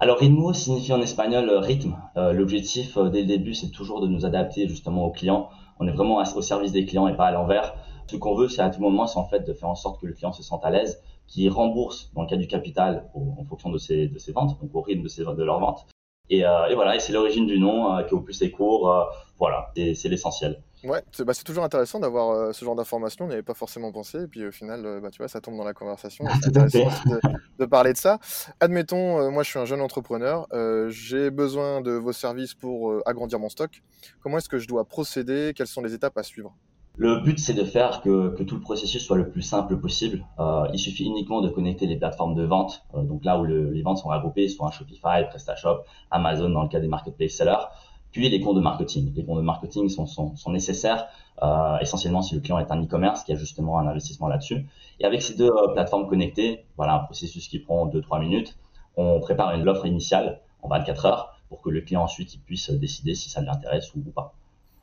Alors 0.00 0.18
Ritmo 0.18 0.52
signifie 0.52 0.92
en 0.92 1.00
espagnol 1.00 1.48
euh, 1.48 1.60
rythme. 1.60 1.96
L'objectif 2.16 2.98
dès 2.98 3.22
le 3.22 3.26
début, 3.26 3.54
c'est 3.54 3.70
toujours 3.70 4.00
de 4.00 4.06
nous 4.06 4.24
adapter 4.26 4.68
justement 4.68 5.04
aux 5.04 5.10
clients. 5.10 5.50
On 5.80 5.86
est 5.86 5.92
vraiment 5.92 6.18
au 6.18 6.42
service 6.42 6.72
des 6.72 6.84
clients 6.84 7.08
et 7.08 7.16
pas 7.16 7.26
à 7.26 7.32
l'envers. 7.32 7.74
Ce 8.10 8.16
qu'on 8.16 8.34
veut, 8.34 8.48
c'est 8.48 8.62
à 8.62 8.70
tout 8.70 8.80
moment, 8.80 9.06
c'est 9.06 9.18
en 9.18 9.28
fait 9.28 9.46
de 9.46 9.52
faire 9.52 9.68
en 9.68 9.74
sorte 9.74 10.00
que 10.00 10.06
le 10.06 10.14
client 10.14 10.32
se 10.32 10.42
sente 10.42 10.64
à 10.64 10.70
l'aise, 10.70 11.02
qui 11.26 11.48
rembourse 11.48 12.10
dans 12.14 12.22
le 12.22 12.28
cas 12.28 12.36
du 12.36 12.46
capital 12.46 13.10
en 13.14 13.44
fonction 13.44 13.70
de 13.70 13.78
ses, 13.78 14.08
de 14.08 14.18
ses 14.18 14.32
ventes, 14.32 14.58
donc 14.60 14.74
au 14.74 14.80
rythme 14.80 15.02
de, 15.02 15.08
ses, 15.08 15.24
de 15.24 15.44
leurs 15.44 15.60
ventes. 15.60 15.86
Et, 16.30 16.44
euh, 16.44 16.68
et 16.68 16.74
voilà, 16.74 16.96
et 16.96 17.00
c'est 17.00 17.12
l'origine 17.12 17.46
du 17.46 17.58
nom 17.58 17.94
euh, 17.94 18.02
qui 18.02 18.14
au 18.14 18.20
plus 18.20 18.34
c'est 18.34 18.50
court. 18.50 18.90
Euh, 18.90 19.04
voilà, 19.38 19.70
c'est 19.76 20.08
l'essentiel. 20.08 20.62
Ouais, 20.84 21.02
c'est 21.12 21.24
bah, 21.24 21.32
toujours 21.44 21.64
intéressant 21.64 21.98
d'avoir 21.98 22.30
euh, 22.30 22.52
ce 22.52 22.64
genre 22.64 22.76
d'informations. 22.76 23.24
On 23.24 23.28
n'y 23.28 23.34
avait 23.34 23.42
pas 23.42 23.54
forcément 23.54 23.90
pensé. 23.90 24.22
Et 24.22 24.26
puis 24.26 24.46
au 24.46 24.52
final, 24.52 24.86
euh, 24.86 25.00
bah, 25.00 25.10
tu 25.10 25.18
vois, 25.18 25.28
ça 25.28 25.40
tombe 25.40 25.56
dans 25.56 25.64
la 25.64 25.74
conversation. 25.74 26.24
C'est 26.40 26.56
intéressant 26.56 26.88
de, 27.06 27.20
de, 27.58 27.64
parler 27.64 27.92
de 27.92 27.98
ça. 27.98 28.18
Admettons, 28.60 29.30
moi 29.30 29.42
je 29.42 29.50
suis 29.50 29.58
un 29.58 29.64
jeune 29.64 29.80
entrepreneur. 29.80 30.46
J'ai 30.88 31.30
besoin 31.30 31.80
de 31.80 31.92
vos 31.92 32.12
services 32.12 32.54
pour 32.54 32.94
agrandir 33.06 33.38
mon 33.38 33.48
stock. 33.48 33.82
Comment 34.20 34.38
est-ce 34.38 34.48
que 34.48 34.58
je 34.58 34.68
dois 34.68 34.84
procéder? 34.84 35.52
Quelles 35.56 35.66
sont 35.66 35.82
les 35.82 35.94
étapes 35.94 36.16
à 36.16 36.22
suivre? 36.22 36.54
Le 37.00 37.20
but, 37.20 37.38
c'est 37.38 37.54
de 37.54 37.62
faire 37.62 38.00
que, 38.00 38.30
que, 38.30 38.42
tout 38.42 38.56
le 38.56 38.60
processus 38.60 39.00
soit 39.00 39.16
le 39.16 39.30
plus 39.30 39.42
simple 39.42 39.76
possible. 39.78 40.26
Euh, 40.40 40.66
il 40.72 40.80
suffit 40.80 41.04
uniquement 41.04 41.40
de 41.40 41.48
connecter 41.48 41.86
les 41.86 41.96
plateformes 41.96 42.34
de 42.34 42.42
vente, 42.42 42.82
euh, 42.96 43.02
donc 43.02 43.24
là 43.24 43.38
où 43.38 43.44
le, 43.44 43.70
les 43.70 43.82
ventes 43.82 43.98
sont 43.98 44.08
regroupées, 44.08 44.48
soit 44.48 44.66
un 44.66 44.72
Shopify, 44.72 45.24
PrestaShop, 45.28 45.84
Amazon 46.10 46.50
dans 46.50 46.64
le 46.64 46.68
cas 46.68 46.80
des 46.80 46.88
marketplace 46.88 47.30
sellers, 47.30 47.68
puis 48.12 48.28
les 48.28 48.40
comptes 48.40 48.56
de 48.56 48.60
marketing. 48.60 49.12
Les 49.14 49.24
comptes 49.24 49.38
de 49.38 49.42
marketing 49.42 49.88
sont, 49.88 50.06
sont, 50.06 50.36
sont 50.36 50.50
nécessaires 50.50 51.08
euh, 51.42 51.78
essentiellement 51.78 52.22
si 52.22 52.34
le 52.34 52.40
client 52.40 52.58
est 52.58 52.70
un 52.70 52.82
e-commerce 52.82 53.24
qui 53.24 53.32
a 53.32 53.36
justement 53.36 53.78
un 53.78 53.86
investissement 53.86 54.28
là-dessus. 54.28 54.66
Et 55.00 55.04
avec 55.04 55.22
ces 55.22 55.34
deux 55.34 55.50
euh, 55.50 55.68
plateformes 55.72 56.08
connectées, 56.08 56.64
voilà 56.76 56.94
un 56.94 57.00
processus 57.00 57.48
qui 57.48 57.58
prend 57.58 57.86
2-3 57.86 58.20
minutes, 58.20 58.56
on 58.96 59.20
prépare 59.20 59.54
une 59.54 59.68
offre 59.68 59.86
initiale 59.86 60.40
en 60.62 60.68
24 60.68 61.06
heures 61.06 61.40
pour 61.48 61.62
que 61.62 61.70
le 61.70 61.80
client 61.80 62.02
ensuite 62.02 62.34
il 62.34 62.40
puisse 62.40 62.70
décider 62.70 63.14
si 63.14 63.30
ça 63.30 63.40
l'intéresse 63.40 63.94
ou, 63.94 63.98
ou 63.98 64.10
pas. 64.10 64.34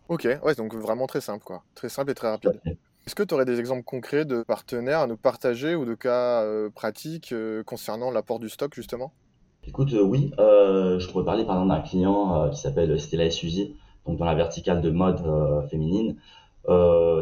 Ok, 0.07 0.27
ouais, 0.43 0.55
donc 0.55 0.73
vraiment 0.75 1.07
très 1.07 1.21
simple, 1.21 1.43
quoi. 1.43 1.63
Très 1.73 1.89
simple 1.89 2.11
et 2.11 2.15
très 2.15 2.29
rapide. 2.29 2.59
Est-ce 3.07 3.15
que 3.15 3.23
tu 3.23 3.33
aurais 3.33 3.45
des 3.45 3.59
exemples 3.59 3.83
concrets 3.83 4.25
de 4.25 4.41
partenaires 4.41 5.01
à 5.01 5.07
nous 5.07 5.17
partager 5.17 5.75
ou 5.75 5.85
de 5.85 5.93
cas 5.93 6.41
euh, 6.41 6.69
pratiques 6.69 7.31
euh, 7.33 7.63
concernant 7.63 8.11
l'apport 8.11 8.39
du 8.39 8.49
stock, 8.49 8.73
justement? 8.73 9.13
Écoute, 9.67 9.93
euh, 9.93 10.01
oui, 10.01 10.31
je 10.37 11.07
pourrais 11.09 11.25
parler 11.25 11.43
par 11.43 11.55
exemple 11.55 11.73
d'un 11.73 11.81
client 11.81 12.49
qui 12.51 12.59
s'appelle 12.59 12.99
Stella 12.99 13.29
Suzy, 13.29 13.75
donc 14.05 14.17
dans 14.17 14.25
la 14.25 14.35
verticale 14.35 14.81
de 14.81 14.89
mode 14.89 15.21
féminine. 15.69 16.17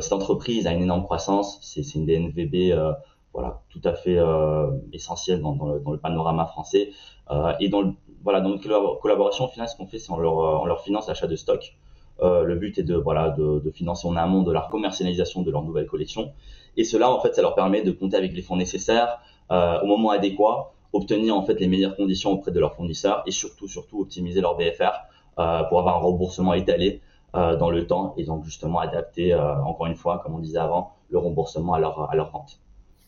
cette 0.01 0.13
entreprise 0.13 0.67
a 0.67 0.73
une 0.73 0.83
énorme 0.83 1.03
croissance, 1.03 1.59
c'est 1.61 1.95
une 1.95 2.05
DNVB 2.05 2.77
voilà, 3.33 3.61
tout 3.69 3.81
à 3.83 3.93
fait 3.93 4.19
essentielle 4.91 5.41
dans, 5.41 5.55
le, 5.91 5.97
panorama 5.97 6.45
français. 6.45 6.91
et 7.59 7.69
dans, 7.69 7.95
voilà, 8.23 8.41
dans 8.41 8.49
notre 8.49 8.99
collaboration, 8.99 9.45
au 9.45 9.47
final, 9.47 9.67
ce 9.67 9.75
qu'on 9.75 9.87
fait, 9.87 9.99
c'est 9.99 10.11
on 10.11 10.17
leur, 10.17 10.65
leur 10.65 10.81
finance 10.81 11.07
l'achat 11.07 11.27
de 11.27 11.35
stock. 11.35 11.75
Euh, 12.21 12.43
le 12.43 12.55
but 12.55 12.77
est 12.77 12.83
de, 12.83 12.95
voilà, 12.95 13.29
de, 13.29 13.71
financer 13.71 14.07
en 14.07 14.15
amont 14.15 14.43
de 14.43 14.51
la 14.51 14.67
commercialisation 14.69 15.41
de 15.41 15.51
leur 15.51 15.63
nouvelle 15.63 15.87
collection. 15.87 16.31
Et 16.77 16.83
cela, 16.83 17.11
en 17.11 17.19
fait, 17.19 17.33
ça 17.35 17.41
leur 17.41 17.55
permet 17.55 17.81
de 17.81 17.91
compter 17.91 18.17
avec 18.17 18.33
les 18.33 18.41
fonds 18.41 18.55
nécessaires 18.55 19.19
euh, 19.51 19.81
au 19.81 19.87
moment 19.87 20.11
adéquat, 20.11 20.72
obtenir 20.93 21.35
en 21.35 21.43
fait 21.43 21.59
les 21.59 21.67
meilleures 21.67 21.95
conditions 21.95 22.31
auprès 22.31 22.51
de 22.51 22.59
leurs 22.59 22.75
fournisseurs 22.75 23.23
et 23.25 23.31
surtout, 23.31 23.67
surtout 23.67 23.99
optimiser 23.99 24.41
leur 24.41 24.55
BFR 24.55 24.91
euh, 25.39 25.63
pour 25.63 25.79
avoir 25.79 25.97
un 25.97 25.99
remboursement 25.99 26.53
étalé 26.53 27.01
euh, 27.35 27.55
dans 27.57 27.69
le 27.69 27.85
temps 27.87 28.13
et 28.17 28.23
donc 28.23 28.45
justement 28.45 28.79
adapter, 28.79 29.33
euh, 29.33 29.55
encore 29.63 29.87
une 29.87 29.95
fois, 29.95 30.19
comme 30.19 30.35
on 30.35 30.39
disait 30.39 30.59
avant, 30.59 30.93
le 31.09 31.17
remboursement 31.17 31.73
à 31.73 31.79
leur, 31.79 32.09
à 32.09 32.15
leur 32.15 32.31
vente. 32.31 32.59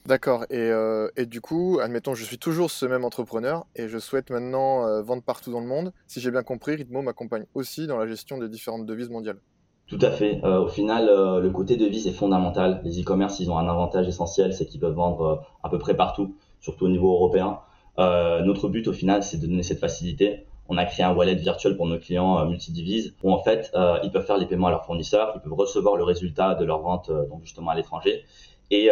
D'accord. 0.05 0.45
Et, 0.51 0.69
et, 1.17 1.25
du 1.25 1.41
coup, 1.41 1.79
admettons, 1.81 2.13
je 2.13 2.23
suis 2.23 2.37
toujours 2.37 2.69
ce 2.69 2.85
même 2.85 3.03
entrepreneur 3.03 3.65
et 3.75 3.87
je 3.87 3.97
souhaite 3.97 4.29
maintenant 4.29 5.01
vendre 5.01 5.23
partout 5.23 5.51
dans 5.51 5.61
le 5.61 5.65
monde. 5.65 5.93
Si 6.05 6.19
j'ai 6.19 6.29
bien 6.29 6.43
compris, 6.43 6.75
Ritmo 6.75 7.01
m'accompagne 7.01 7.45
aussi 7.55 7.87
dans 7.87 7.97
la 7.97 8.05
gestion 8.05 8.37
des 8.37 8.47
différentes 8.47 8.85
devises 8.85 9.09
mondiales. 9.09 9.39
Tout 9.87 9.99
à 10.01 10.09
fait. 10.09 10.41
Euh, 10.43 10.63
au 10.63 10.67
final, 10.67 11.07
euh, 11.09 11.39
le 11.39 11.49
côté 11.51 11.77
devise 11.77 12.07
est 12.07 12.11
fondamental. 12.11 12.81
Les 12.83 13.01
e-commerce, 13.01 13.39
ils 13.39 13.51
ont 13.51 13.57
un 13.57 13.69
avantage 13.69 14.07
essentiel, 14.07 14.53
c'est 14.53 14.65
qu'ils 14.65 14.79
peuvent 14.79 14.95
vendre 14.95 15.21
euh, 15.21 15.35
à 15.63 15.69
peu 15.69 15.77
près 15.77 15.95
partout, 15.95 16.35
surtout 16.59 16.85
au 16.85 16.89
niveau 16.89 17.13
européen. 17.13 17.59
Notre 17.97 18.69
but, 18.69 18.87
au 18.87 18.93
final, 18.93 19.23
c'est 19.23 19.37
de 19.37 19.47
donner 19.47 19.63
cette 19.63 19.79
facilité 19.79 20.45
on 20.67 20.77
a 20.77 20.85
créé 20.85 21.05
un 21.05 21.13
wallet 21.13 21.35
virtuel 21.35 21.75
pour 21.75 21.87
nos 21.87 21.99
clients 21.99 22.39
euh, 22.39 22.45
multidivises 22.45 23.15
où 23.23 23.31
en 23.31 23.41
fait 23.41 23.71
euh, 23.75 23.99
ils 24.03 24.11
peuvent 24.11 24.25
faire 24.25 24.37
les 24.37 24.45
paiements 24.45 24.67
à 24.67 24.71
leurs 24.71 24.85
fournisseurs, 24.85 25.33
ils 25.35 25.41
peuvent 25.41 25.53
recevoir 25.53 25.95
le 25.95 26.03
résultat 26.03 26.55
de 26.55 26.65
leur 26.65 26.79
vente 26.79 27.09
euh, 27.09 27.27
donc 27.27 27.41
justement 27.43 27.71
à 27.71 27.75
l'étranger 27.75 28.23
et 28.71 28.89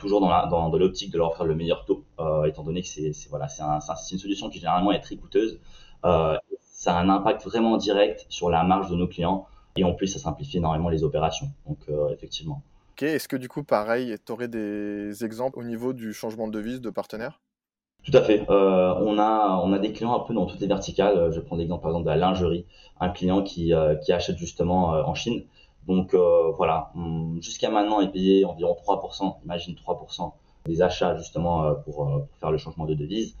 toujours 0.00 0.20
dans, 0.20 0.28
la, 0.28 0.44
dans, 0.44 0.68
l'optique 0.76 1.10
de 1.10 1.16
leur 1.16 1.30
offrir 1.30 1.46
le 1.46 1.54
meilleur 1.54 1.86
taux 1.86 2.04
étant 2.44 2.62
donné 2.62 2.82
que 2.82 2.86
c'est 2.86 3.10
voilà 3.30 3.48
c'est 3.48 3.62
un, 3.62 3.78
une 4.12 4.18
solution 4.18 4.50
qui 4.50 4.58
généralement 4.58 4.92
est 4.92 5.00
très 5.00 5.16
coûteuse. 5.16 5.58
ça 6.02 6.94
a 6.94 7.00
un 7.00 7.08
impact 7.08 7.42
vraiment 7.42 7.78
direct 7.78 8.26
sur 8.28 8.50
la 8.50 8.62
marge 8.64 8.90
de 8.90 8.96
nos 8.96 9.08
clients 9.08 9.46
et 9.76 9.84
en 9.84 9.94
plus 9.94 10.08
ça 10.08 10.18
simplifie 10.18 10.58
énormément 10.58 10.90
les 10.90 11.04
opérations. 11.04 11.48
Donc 11.66 11.78
effectivement. 12.12 12.60
Ok, 12.92 13.04
est-ce 13.04 13.26
que 13.26 13.36
du 13.36 13.48
coup 13.48 13.64
pareil, 13.64 14.14
tu 14.26 14.30
aurais 14.30 14.48
des 14.48 15.24
exemples 15.24 15.58
au 15.58 15.64
niveau 15.64 15.94
du 15.94 16.12
changement 16.12 16.46
de 16.46 16.52
devise 16.52 16.82
de 16.82 16.90
partenaire 16.90 17.40
tout 18.04 18.16
à 18.16 18.22
fait. 18.22 18.44
Euh, 18.50 18.94
on 19.00 19.18
a 19.18 19.60
on 19.64 19.72
a 19.72 19.78
des 19.78 19.92
clients 19.92 20.14
un 20.14 20.20
peu 20.20 20.34
dans 20.34 20.46
toutes 20.46 20.60
les 20.60 20.66
verticales. 20.66 21.32
Je 21.32 21.40
prends 21.40 21.56
l'exemple 21.56 21.82
par 21.82 21.90
exemple 21.90 22.04
de 22.04 22.10
la 22.10 22.16
lingerie, 22.16 22.66
un 23.00 23.08
client 23.08 23.42
qui 23.42 23.72
euh, 23.72 23.94
qui 23.96 24.12
achète 24.12 24.36
justement 24.36 24.94
euh, 24.94 25.02
en 25.02 25.14
Chine. 25.14 25.44
Donc 25.86 26.14
voilà, 26.14 26.92
jusqu'à 27.40 27.68
maintenant 27.68 28.00
est 28.00 28.10
payé 28.10 28.46
environ 28.46 28.74
3%, 28.86 29.36
imagine 29.44 29.74
3% 29.74 30.32
des 30.64 30.80
achats 30.80 31.14
justement 31.18 31.74
pour, 31.84 31.96
pour 31.96 32.38
faire 32.40 32.50
le 32.50 32.56
changement 32.56 32.86
de 32.86 32.94
devise, 32.94 33.36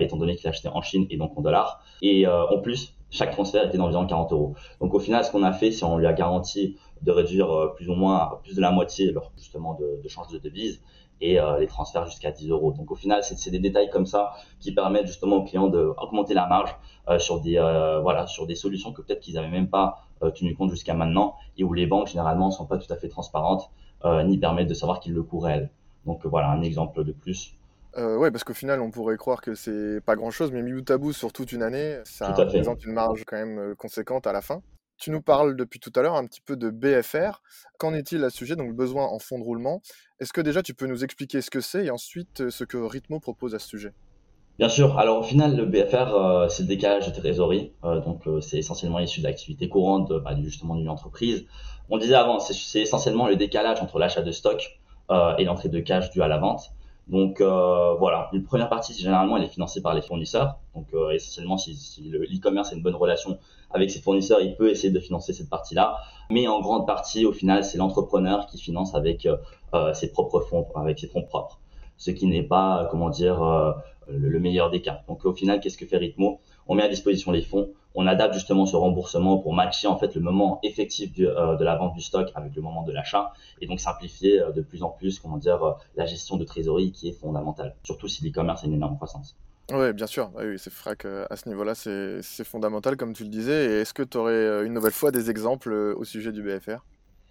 étant 0.00 0.16
donné 0.16 0.34
qu'il 0.34 0.48
achetait 0.48 0.66
en 0.66 0.82
Chine 0.82 1.06
et 1.10 1.16
donc 1.16 1.38
en 1.38 1.42
dollars. 1.42 1.84
Et 2.02 2.26
en 2.26 2.58
plus, 2.58 2.96
chaque 3.10 3.30
transfert 3.30 3.68
était 3.68 3.78
d'environ 3.78 4.04
40 4.04 4.32
euros. 4.32 4.56
Donc 4.80 4.94
au 4.94 4.98
final, 4.98 5.24
ce 5.24 5.30
qu'on 5.30 5.44
a 5.44 5.52
fait, 5.52 5.70
c'est 5.70 5.84
on 5.84 5.96
lui 5.96 6.08
a 6.08 6.12
garanti 6.12 6.76
de 7.02 7.12
réduire 7.12 7.74
plus 7.76 7.88
ou 7.88 7.94
moins 7.94 8.40
plus 8.42 8.56
de 8.56 8.60
la 8.60 8.72
moitié 8.72 9.12
leur 9.12 9.30
justement 9.38 9.74
de, 9.74 10.00
de 10.02 10.08
change 10.08 10.32
de 10.32 10.38
devise 10.38 10.82
et 11.20 11.40
euh, 11.40 11.58
les 11.58 11.66
transferts 11.66 12.06
jusqu'à 12.06 12.30
10 12.30 12.50
euros. 12.50 12.72
Donc 12.72 12.90
au 12.90 12.94
final, 12.94 13.22
c'est 13.22 13.50
des 13.50 13.58
détails 13.58 13.90
comme 13.90 14.06
ça 14.06 14.34
qui 14.60 14.72
permettent 14.72 15.06
justement 15.06 15.36
aux 15.36 15.44
clients 15.44 15.68
d'augmenter 15.68 16.34
la 16.34 16.46
marge 16.46 16.76
euh, 17.08 17.18
sur 17.18 17.40
des 17.40 17.56
euh, 17.58 18.00
voilà 18.00 18.26
sur 18.26 18.46
des 18.46 18.54
solutions 18.54 18.92
que 18.92 19.02
peut-être 19.02 19.20
qu'ils 19.20 19.34
n'avaient 19.34 19.48
même 19.48 19.68
pas 19.68 20.02
tenu 20.34 20.54
compte 20.54 20.70
jusqu'à 20.70 20.94
maintenant 20.94 21.34
et 21.58 21.64
où 21.64 21.74
les 21.74 21.86
banques 21.86 22.06
généralement 22.06 22.50
sont 22.50 22.64
pas 22.64 22.78
tout 22.78 22.90
à 22.90 22.96
fait 22.96 23.10
transparentes 23.10 23.70
ni 24.24 24.38
permettent 24.38 24.68
de 24.68 24.74
savoir 24.74 25.00
qu'ils 25.00 25.12
le 25.12 25.22
coût 25.22 25.40
réel. 25.40 25.68
Donc 26.06 26.24
voilà 26.24 26.48
un 26.48 26.62
exemple 26.62 27.04
de 27.04 27.12
plus. 27.12 27.54
Ouais, 27.96 28.30
parce 28.30 28.42
qu'au 28.42 28.54
final, 28.54 28.80
on 28.80 28.90
pourrait 28.90 29.18
croire 29.18 29.42
que 29.42 29.54
c'est 29.54 30.00
pas 30.00 30.16
grand 30.16 30.30
chose, 30.30 30.52
mais 30.52 30.62
mis 30.62 30.72
bout 30.72 30.90
à 30.90 30.96
bout 30.96 31.12
sur 31.12 31.34
toute 31.34 31.52
une 31.52 31.62
année, 31.62 31.98
ça 32.04 32.32
représente 32.32 32.84
une 32.84 32.92
marge 32.92 33.24
quand 33.26 33.36
même 33.36 33.74
conséquente 33.76 34.26
à 34.26 34.32
la 34.32 34.40
fin. 34.40 34.62
Tu 34.98 35.10
nous 35.10 35.20
parles 35.20 35.56
depuis 35.56 35.78
tout 35.78 35.92
à 35.94 36.02
l'heure 36.02 36.14
un 36.14 36.26
petit 36.26 36.40
peu 36.40 36.56
de 36.56 36.70
BFR. 36.70 37.42
Qu'en 37.78 37.92
est-il 37.92 38.24
à 38.24 38.30
ce 38.30 38.38
sujet, 38.38 38.56
donc 38.56 38.68
le 38.68 38.72
besoin 38.72 39.06
en 39.06 39.18
fonds 39.18 39.38
de 39.38 39.44
roulement? 39.44 39.82
Est-ce 40.20 40.32
que 40.32 40.40
déjà 40.40 40.62
tu 40.62 40.72
peux 40.72 40.86
nous 40.86 41.04
expliquer 41.04 41.42
ce 41.42 41.50
que 41.50 41.60
c'est 41.60 41.84
et 41.84 41.90
ensuite 41.90 42.40
euh, 42.40 42.50
ce 42.50 42.64
que 42.64 42.78
Ritmo 42.78 43.20
propose 43.20 43.54
à 43.54 43.58
ce 43.58 43.68
sujet? 43.68 43.92
Bien 44.58 44.70
sûr. 44.70 44.98
Alors 44.98 45.18
au 45.18 45.22
final, 45.22 45.54
le 45.54 45.66
BFR, 45.66 46.14
euh, 46.14 46.48
c'est 46.48 46.62
le 46.62 46.68
décalage 46.68 47.06
de 47.06 47.12
trésorerie. 47.12 47.74
Euh, 47.84 48.00
donc 48.00 48.22
c'est 48.40 48.56
essentiellement 48.56 48.98
issu 48.98 49.20
de 49.20 49.26
l'activité 49.26 49.68
courante, 49.68 50.10
bah, 50.24 50.34
justement 50.42 50.76
d'une 50.76 50.88
entreprise. 50.88 51.46
On 51.90 51.98
disait 51.98 52.14
avant, 52.14 52.38
c'est 52.38 52.80
essentiellement 52.80 53.28
le 53.28 53.36
décalage 53.36 53.82
entre 53.82 53.98
l'achat 53.98 54.22
de 54.22 54.32
stock 54.32 54.80
et 55.38 55.44
l'entrée 55.44 55.68
de 55.68 55.78
cash 55.78 56.10
due 56.10 56.20
à 56.20 56.26
la 56.26 56.38
vente. 56.38 56.72
Donc 57.06 57.40
euh, 57.40 57.94
voilà, 57.94 58.28
une 58.32 58.42
première 58.42 58.68
partie, 58.68 58.92
généralement, 58.92 59.36
elle 59.36 59.44
est 59.44 59.48
financée 59.48 59.80
par 59.80 59.94
les 59.94 60.02
fournisseurs. 60.02 60.58
Donc 60.74 60.86
euh, 60.92 61.10
essentiellement, 61.10 61.56
si, 61.56 61.76
si 61.76 62.08
le 62.08 62.24
e-commerce 62.24 62.72
a 62.72 62.74
une 62.74 62.82
bonne 62.82 62.96
relation 62.96 63.38
avec 63.70 63.90
ses 63.90 64.00
fournisseurs, 64.00 64.40
il 64.40 64.56
peut 64.56 64.70
essayer 64.70 64.92
de 64.92 64.98
financer 64.98 65.32
cette 65.32 65.48
partie-là. 65.48 65.98
Mais 66.30 66.48
en 66.48 66.60
grande 66.60 66.84
partie, 66.84 67.24
au 67.24 67.32
final, 67.32 67.64
c'est 67.64 67.78
l'entrepreneur 67.78 68.46
qui 68.46 68.58
finance 68.58 68.94
avec 68.96 69.26
euh, 69.26 69.94
ses 69.94 70.10
propres 70.10 70.40
fonds, 70.40 70.66
avec 70.74 70.98
ses 70.98 71.06
fonds 71.06 71.22
propres. 71.22 71.60
Ce 71.96 72.10
qui 72.10 72.26
n'est 72.26 72.42
pas, 72.42 72.88
comment 72.90 73.08
dire, 73.08 73.40
le, 74.08 74.38
meilleur 74.38 74.70
des 74.70 74.82
cas. 74.82 75.00
Donc 75.08 75.24
au 75.24 75.32
final, 75.32 75.60
qu'est-ce 75.60 75.78
que 75.78 75.86
fait 75.86 75.96
Ritmo? 75.96 76.40
On 76.66 76.74
met 76.74 76.82
à 76.82 76.88
disposition 76.88 77.30
les 77.32 77.40
fonds, 77.40 77.70
on 77.96 78.06
adapte 78.06 78.34
justement 78.34 78.66
ce 78.66 78.76
remboursement 78.76 79.38
pour 79.38 79.54
matcher 79.54 79.88
en 79.88 79.98
fait 79.98 80.14
le 80.14 80.20
moment 80.20 80.60
effectif 80.62 81.10
euh, 81.18 81.56
de 81.56 81.64
la 81.64 81.76
vente 81.76 81.94
du 81.94 82.02
stock 82.02 82.30
avec 82.34 82.54
le 82.54 82.62
moment 82.62 82.84
de 82.84 82.92
l'achat 82.92 83.32
et 83.60 83.66
donc 83.66 83.80
simplifier 83.80 84.40
euh, 84.40 84.52
de 84.52 84.60
plus 84.60 84.82
en 84.82 84.90
plus, 84.90 85.18
comment 85.18 85.38
dire, 85.38 85.64
euh, 85.64 85.72
la 85.96 86.04
gestion 86.04 86.36
de 86.36 86.44
trésorerie 86.44 86.92
qui 86.92 87.08
est 87.08 87.18
fondamentale, 87.18 87.74
surtout 87.82 88.06
si 88.06 88.22
l'e-commerce 88.22 88.62
a 88.62 88.66
une 88.66 88.74
énorme 88.74 88.96
croissance. 88.96 89.34
Oui, 89.72 89.92
bien 89.94 90.06
sûr. 90.06 90.30
oui, 90.36 90.58
c'est 90.58 90.72
vrai 90.72 90.94
qu'à 90.94 91.34
ce 91.34 91.48
niveau-là, 91.48 91.74
c'est 91.74 92.44
fondamental, 92.44 92.96
comme 92.96 93.14
tu 93.14 93.24
le 93.24 93.30
disais. 93.30 93.80
Est-ce 93.80 93.92
que 93.92 94.04
tu 94.04 94.16
aurais 94.16 94.64
une 94.64 94.74
nouvelle 94.74 94.92
fois 94.92 95.10
des 95.10 95.28
exemples 95.28 95.72
au 95.72 96.04
sujet 96.04 96.30
du 96.30 96.40
BFR 96.40 96.84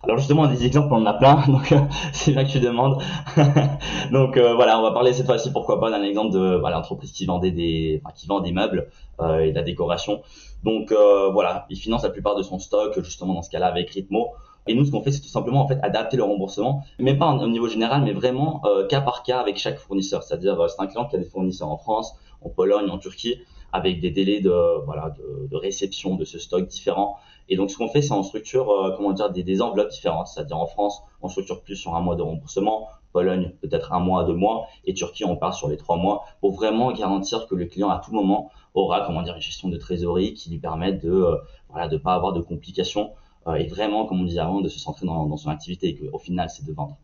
alors 0.06 0.20
justement, 0.20 0.46
des 0.48 0.66
exemples, 0.66 0.94
on 0.94 0.98
en 0.98 1.06
a 1.06 1.14
plein, 1.14 1.44
donc 1.48 1.74
c'est 2.14 2.32
bien 2.32 2.46
que 2.46 2.52
tu 2.52 2.60
demandes. 2.60 3.02
donc 4.12 4.38
euh, 4.38 4.54
voilà, 4.54 4.80
on 4.80 4.84
va 4.84 4.92
parler 4.92 5.14
cette 5.14 5.26
fois-ci, 5.26 5.52
pourquoi 5.52 5.80
pas, 5.80 5.90
d'un 5.90 6.04
exemple 6.04 6.32
de 6.32 6.58
voilà, 6.58 6.84
qui 7.14 7.26
vendait 7.26 7.52
des, 7.52 8.02
enfin, 8.04 8.14
qui 8.16 8.28
vend 8.28 8.40
des 8.40 8.52
meubles 8.52 8.90
euh, 9.20 9.40
et 9.40 9.50
de 9.50 9.56
la 9.56 9.64
décoration. 9.64 10.22
Donc 10.64 10.92
euh, 10.92 11.30
voilà, 11.32 11.66
il 11.72 11.78
finance 11.78 12.04
la 12.04 12.12
plupart 12.12 12.36
de 12.36 12.44
son 12.44 12.60
stock 12.60 13.00
justement 13.02 13.34
dans 13.34 13.42
ce 13.42 13.50
cas-là 13.50 13.68
avec 13.68 13.90
Ritmo. 13.90 14.34
Et 14.68 14.76
nous, 14.76 14.86
ce 14.86 14.92
qu'on 14.92 15.02
fait, 15.02 15.12
c'est 15.12 15.22
tout 15.22 15.28
simplement 15.28 15.62
en 15.62 15.68
fait 15.68 15.80
adapter 15.84 16.18
le 16.18 16.24
remboursement, 16.24 16.84
mais 17.00 17.16
pas 17.16 17.32
au 17.32 17.48
niveau 17.48 17.68
général, 17.68 18.02
mais 18.04 18.14
vraiment 18.14 18.64
cas 18.90 19.02
par 19.02 19.22
cas 19.22 19.40
avec 19.40 19.58
chaque 19.58 19.78
fournisseur. 19.78 20.24
C'est-à-dire, 20.24 20.58
c'est 20.70 20.82
un 20.82 20.88
client 20.88 21.06
qui 21.06 21.16
a 21.16 21.20
des 21.20 21.26
fournisseurs 21.26 21.70
en 21.70 21.78
France, 21.78 22.16
en 22.44 22.50
Pologne, 22.50 22.90
en 22.90 22.98
Turquie, 22.98 23.36
avec 23.74 24.00
des 24.00 24.12
délais 24.12 24.42
de 24.42 24.84
voilà 24.86 25.14
de, 25.50 25.56
réception 25.56 26.16
de 26.16 26.26
ce 26.26 26.40
stock 26.40 26.68
différents. 26.68 27.18
Et 27.48 27.56
donc, 27.56 27.70
ce 27.70 27.78
qu'on 27.78 27.88
fait, 27.88 28.02
c'est 28.02 28.14
en 28.14 28.24
structure, 28.24 28.72
euh, 28.72 28.96
comment 28.96 29.14
dire, 29.14 29.30
des, 29.30 29.62
enveloppes 29.62 29.92
différentes. 29.92 30.28
C'est-à-dire 30.28 30.58
en 30.58 30.66
France, 30.66 31.04
on 31.22 31.30
structure 31.30 31.62
plus 31.62 31.76
sur 31.76 31.96
un 31.96 32.02
mois 32.02 32.16
de 32.16 32.22
remboursement. 32.22 32.90
Pologne, 33.14 33.54
peut-être 33.62 33.94
un 33.94 34.00
mois, 34.00 34.26
deux 34.26 34.34
mois. 34.34 34.68
Et 34.86 34.94
Turquie, 34.94 35.26
on 35.26 35.38
part 35.38 35.54
sur 35.54 35.70
les 35.70 35.78
trois 35.78 35.98
mois 35.98 36.26
pour 36.42 36.54
vraiment 36.54 36.92
garantir 36.92 37.48
que 37.48 37.56
le 37.56 37.66
client, 37.66 37.90
à 37.90 38.00
tout 38.00 38.12
moment, 38.12 38.52
aura, 38.74 39.06
comment 39.06 39.22
dire, 39.22 39.36
une 39.36 39.42
gestion 39.42 39.70
de 39.70 39.78
trésorerie 39.78 40.34
qui 40.34 40.50
lui 40.50 40.58
permette 40.58 41.04
de, 41.04 41.12
euh, 41.12 41.36
voilà, 41.70 41.88
de 41.88 41.98
pas 41.98 42.14
avoir 42.14 42.34
de 42.34 42.42
complications 42.42 43.12
euh, 43.48 43.54
et 43.54 43.68
vraiment, 43.68 44.06
comme 44.06 44.22
on 44.22 44.26
disait 44.26 44.40
avant, 44.40 44.62
de 44.62 44.70
se 44.70 44.80
centrer 44.80 45.06
dans, 45.06 45.38
son 45.38 45.50
activité 45.50 45.90
et 45.90 45.96
qu'au 45.96 46.18
final, 46.18 46.50
c'est 46.50 46.66
de 46.66 46.74
vendre. 46.74 46.98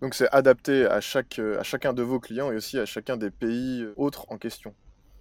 Donc, 0.00 0.14
c'est 0.14 0.28
adapté 0.30 0.86
à, 0.86 1.00
chaque, 1.00 1.38
à 1.38 1.62
chacun 1.62 1.92
de 1.92 2.02
vos 2.02 2.20
clients 2.20 2.52
et 2.52 2.56
aussi 2.56 2.78
à 2.78 2.86
chacun 2.86 3.16
des 3.16 3.30
pays 3.30 3.84
autres 3.96 4.26
en 4.30 4.38
question 4.38 4.72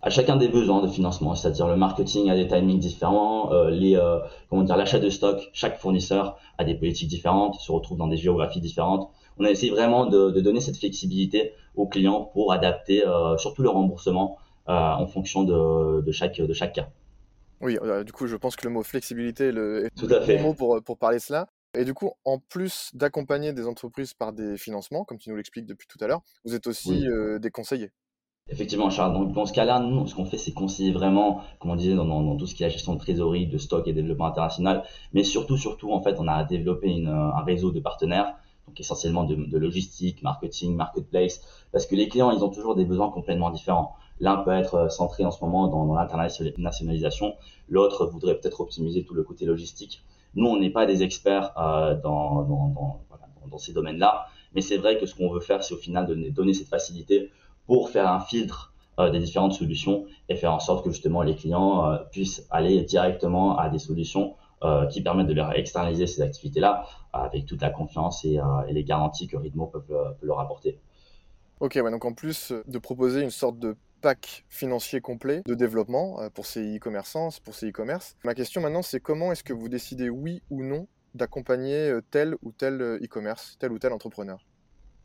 à 0.04 0.10
chacun 0.10 0.36
des 0.36 0.50
besoins 0.50 0.82
de 0.82 0.88
financement, 0.90 1.34
c'est-à-dire 1.34 1.66
le 1.68 1.78
marketing 1.78 2.30
a 2.30 2.36
des 2.36 2.46
timings 2.46 2.78
différents, 2.78 3.54
euh, 3.54 3.70
les 3.70 3.96
euh, 3.96 4.20
comment 4.50 4.64
dire 4.64 4.76
l'achat 4.76 5.00
de 5.00 5.10
stock, 5.10 5.50
chaque 5.54 5.80
fournisseur 5.80 6.38
a 6.58 6.66
des 6.66 6.76
politiques 6.76 7.08
différentes, 7.08 7.56
se 7.56 7.72
retrouve 7.72 7.98
dans 7.98 8.08
des 8.08 8.18
géographies 8.18 8.60
différentes. 8.60 9.10
On 9.38 9.46
a 9.46 9.50
essayé 9.50 9.72
vraiment 9.72 10.06
de, 10.06 10.30
de 10.30 10.42
donner 10.42 10.60
cette 10.60 10.78
flexibilité 10.78 11.54
aux 11.76 11.88
clients 11.88 12.30
pour 12.34 12.52
adapter 12.52 13.08
euh, 13.08 13.38
surtout 13.38 13.64
le 13.64 13.70
remboursement 13.70 14.38
en 14.66 15.08
fonction 15.08 15.44
de, 15.44 16.02
de, 16.02 16.12
chaque 16.14 16.40
de 16.40 16.54
chaque 16.54 16.74
cas. 16.74 16.88
Oui, 17.60 17.78
du 18.06 18.14
coup, 18.14 18.28
je 18.28 18.38
pense 18.38 18.56
que 18.56 18.66
le 18.66 18.74
mot 18.74 18.82
flexibilité 18.82 19.48
est 19.48 19.52
le, 19.52 19.90
Tout 19.98 20.08
à 20.10 20.22
fait. 20.22 20.38
bon 20.38 20.50
mot 20.50 20.54
pour, 20.54 20.82
pour 20.82 20.98
parler 20.98 21.20
cela. 21.20 21.48
Et 21.78 21.84
du 21.84 21.94
coup, 21.94 22.12
en 22.24 22.40
plus 22.40 22.92
d'accompagner 22.94 23.52
des 23.52 23.68
entreprises 23.68 24.14
par 24.14 24.32
des 24.32 24.58
financements, 24.58 25.04
comme 25.04 25.18
tu 25.18 25.30
nous 25.30 25.36
l'expliques 25.36 25.66
depuis 25.66 25.86
tout 25.86 25.98
à 26.02 26.08
l'heure, 26.08 26.22
vous 26.46 26.56
êtes 26.56 26.68
aussi 26.68 27.06
des 27.42 27.52
conseillers. 27.52 27.92
Effectivement, 28.50 28.90
Charles. 28.90 29.14
Donc, 29.14 29.32
dans 29.32 29.46
ce 29.46 29.54
cas-là, 29.54 29.80
nous, 29.80 30.06
ce 30.06 30.16
qu'on 30.16 30.26
fait, 30.26 30.38
c'est 30.38 30.52
conseiller 30.52 30.92
vraiment, 30.92 31.42
comme 31.60 31.72
on 31.72 31.76
disait, 31.76 31.96
dans, 31.96 32.06
dans, 32.06 32.36
tout 32.36 32.46
ce 32.46 32.54
qui 32.54 32.64
est 32.64 32.66
la 32.66 32.70
gestion 32.70 32.94
de 32.94 33.00
trésorerie, 33.00 33.48
de 33.48 33.58
stock 33.58 33.88
et 33.88 33.94
développement 33.94 34.26
international. 34.26 34.84
Mais 35.14 35.24
surtout, 35.24 35.58
surtout, 35.58 35.92
en 35.92 36.02
fait, 36.02 36.18
on 36.20 36.28
a 36.28 36.44
développé 36.44 36.90
une, 36.90 37.08
un 37.08 37.42
réseau 37.44 37.72
de 37.72 37.80
partenaires, 37.80 38.36
donc 38.68 38.80
essentiellement 38.80 39.24
de, 39.24 39.36
de, 39.36 39.58
logistique, 39.58 40.22
marketing, 40.24 40.76
marketplace, 40.76 41.42
parce 41.72 41.86
que 41.86 41.96
les 41.96 42.10
clients, 42.10 42.32
ils 42.32 42.44
ont 42.44 42.50
toujours 42.50 42.76
des 42.76 42.86
besoins 42.86 43.10
complètement 43.10 43.50
différents. 43.50 43.96
L'un 44.20 44.38
peut 44.38 44.52
être 44.52 44.76
euh, 44.76 44.90
centré 44.90 45.26
en 45.26 45.32
ce 45.32 45.44
moment 45.44 45.68
dans, 45.68 45.86
dans 45.86 45.96
l'internationalisation, 45.96 47.36
l'autre 47.70 48.06
voudrait 48.06 48.36
peut-être 48.36 48.62
optimiser 48.62 49.04
tout 49.04 49.14
le 49.14 49.24
côté 49.24 49.46
logistique. 49.46 50.04
Nous, 50.36 50.48
on 50.48 50.60
n'est 50.60 50.70
pas 50.70 50.86
des 50.86 51.02
experts 51.02 51.54
euh, 51.58 51.96
dans, 51.96 52.44
dans, 52.44 53.00
voilà, 53.10 53.26
dans, 53.50 53.58
ces 53.58 53.74
domaines-là, 53.74 54.28
mais 54.54 54.62
c'est 54.62 54.78
vrai 54.78 54.98
que 55.00 55.06
ce 55.06 55.16
qu'on 55.16 55.32
veut 55.32 55.40
faire, 55.40 55.64
c'est 55.64 55.74
au 55.74 55.78
final 55.78 56.06
donner, 56.06 56.30
donner 56.30 56.54
cette 56.54 56.68
facilité 56.68 57.32
pour 57.68 57.90
faire 57.90 58.08
un 58.12 58.20
filtre 58.20 58.74
euh, 59.00 59.10
des 59.10 59.20
différentes 59.20 59.54
solutions 59.54 60.06
et 60.30 60.36
faire 60.36 60.54
en 60.54 60.60
sorte 60.60 60.84
que 60.84 60.92
justement 60.92 61.24
les 61.24 61.36
clients 61.36 61.90
euh, 61.90 61.98
puissent 62.12 62.46
aller 62.52 62.84
directement 62.84 63.58
à 63.58 63.70
des 63.70 63.80
solutions 63.80 64.36
euh, 64.64 64.86
qui 64.86 65.02
permettent 65.02 65.28
de 65.28 65.34
leur 65.34 65.58
externaliser 65.58 66.06
ces 66.06 66.22
activités-là 66.22 66.86
avec 67.12 67.48
toute 67.48 67.60
la 67.62 67.72
confiance 67.72 68.24
et, 68.24 68.40
les 68.70 68.84
garanties 68.84 69.28
que 69.28 69.36
Ritmo 69.36 69.66
peut, 69.66 69.82
leur 70.22 70.40
apporter. 70.40 70.80
Ok, 71.60 71.78
donc 71.78 72.06
en 72.06 72.14
plus 72.14 72.54
de 72.68 72.78
proposer 72.78 73.22
une 73.22 73.32
sorte 73.32 73.58
de 73.58 73.76
pack 74.02 74.46
financier 74.50 75.02
complet 75.02 75.42
de 75.48 75.56
développement 75.56 76.20
pour 76.34 76.46
ces 76.46 76.78
e-commerçants, 76.78 77.30
pour 77.44 77.56
ces 77.56 77.70
e-commerce, 77.70 78.16
ma 78.24 78.36
question 78.36 78.62
maintenant 78.62 78.82
c'est 78.82 79.00
comment 79.00 79.32
est-ce 79.32 79.44
que 79.44 79.54
vous 79.54 79.70
décidez 79.70 80.10
oui 80.10 80.42
ou 80.50 80.64
non 80.64 80.88
d'accompagner 81.16 81.98
tel 82.12 82.36
ou 82.42 82.52
tel 82.52 82.82
e-commerce, 83.02 83.58
tel 83.60 83.72
ou 83.72 83.80
tel 83.80 83.94
entrepreneur? 83.94 84.40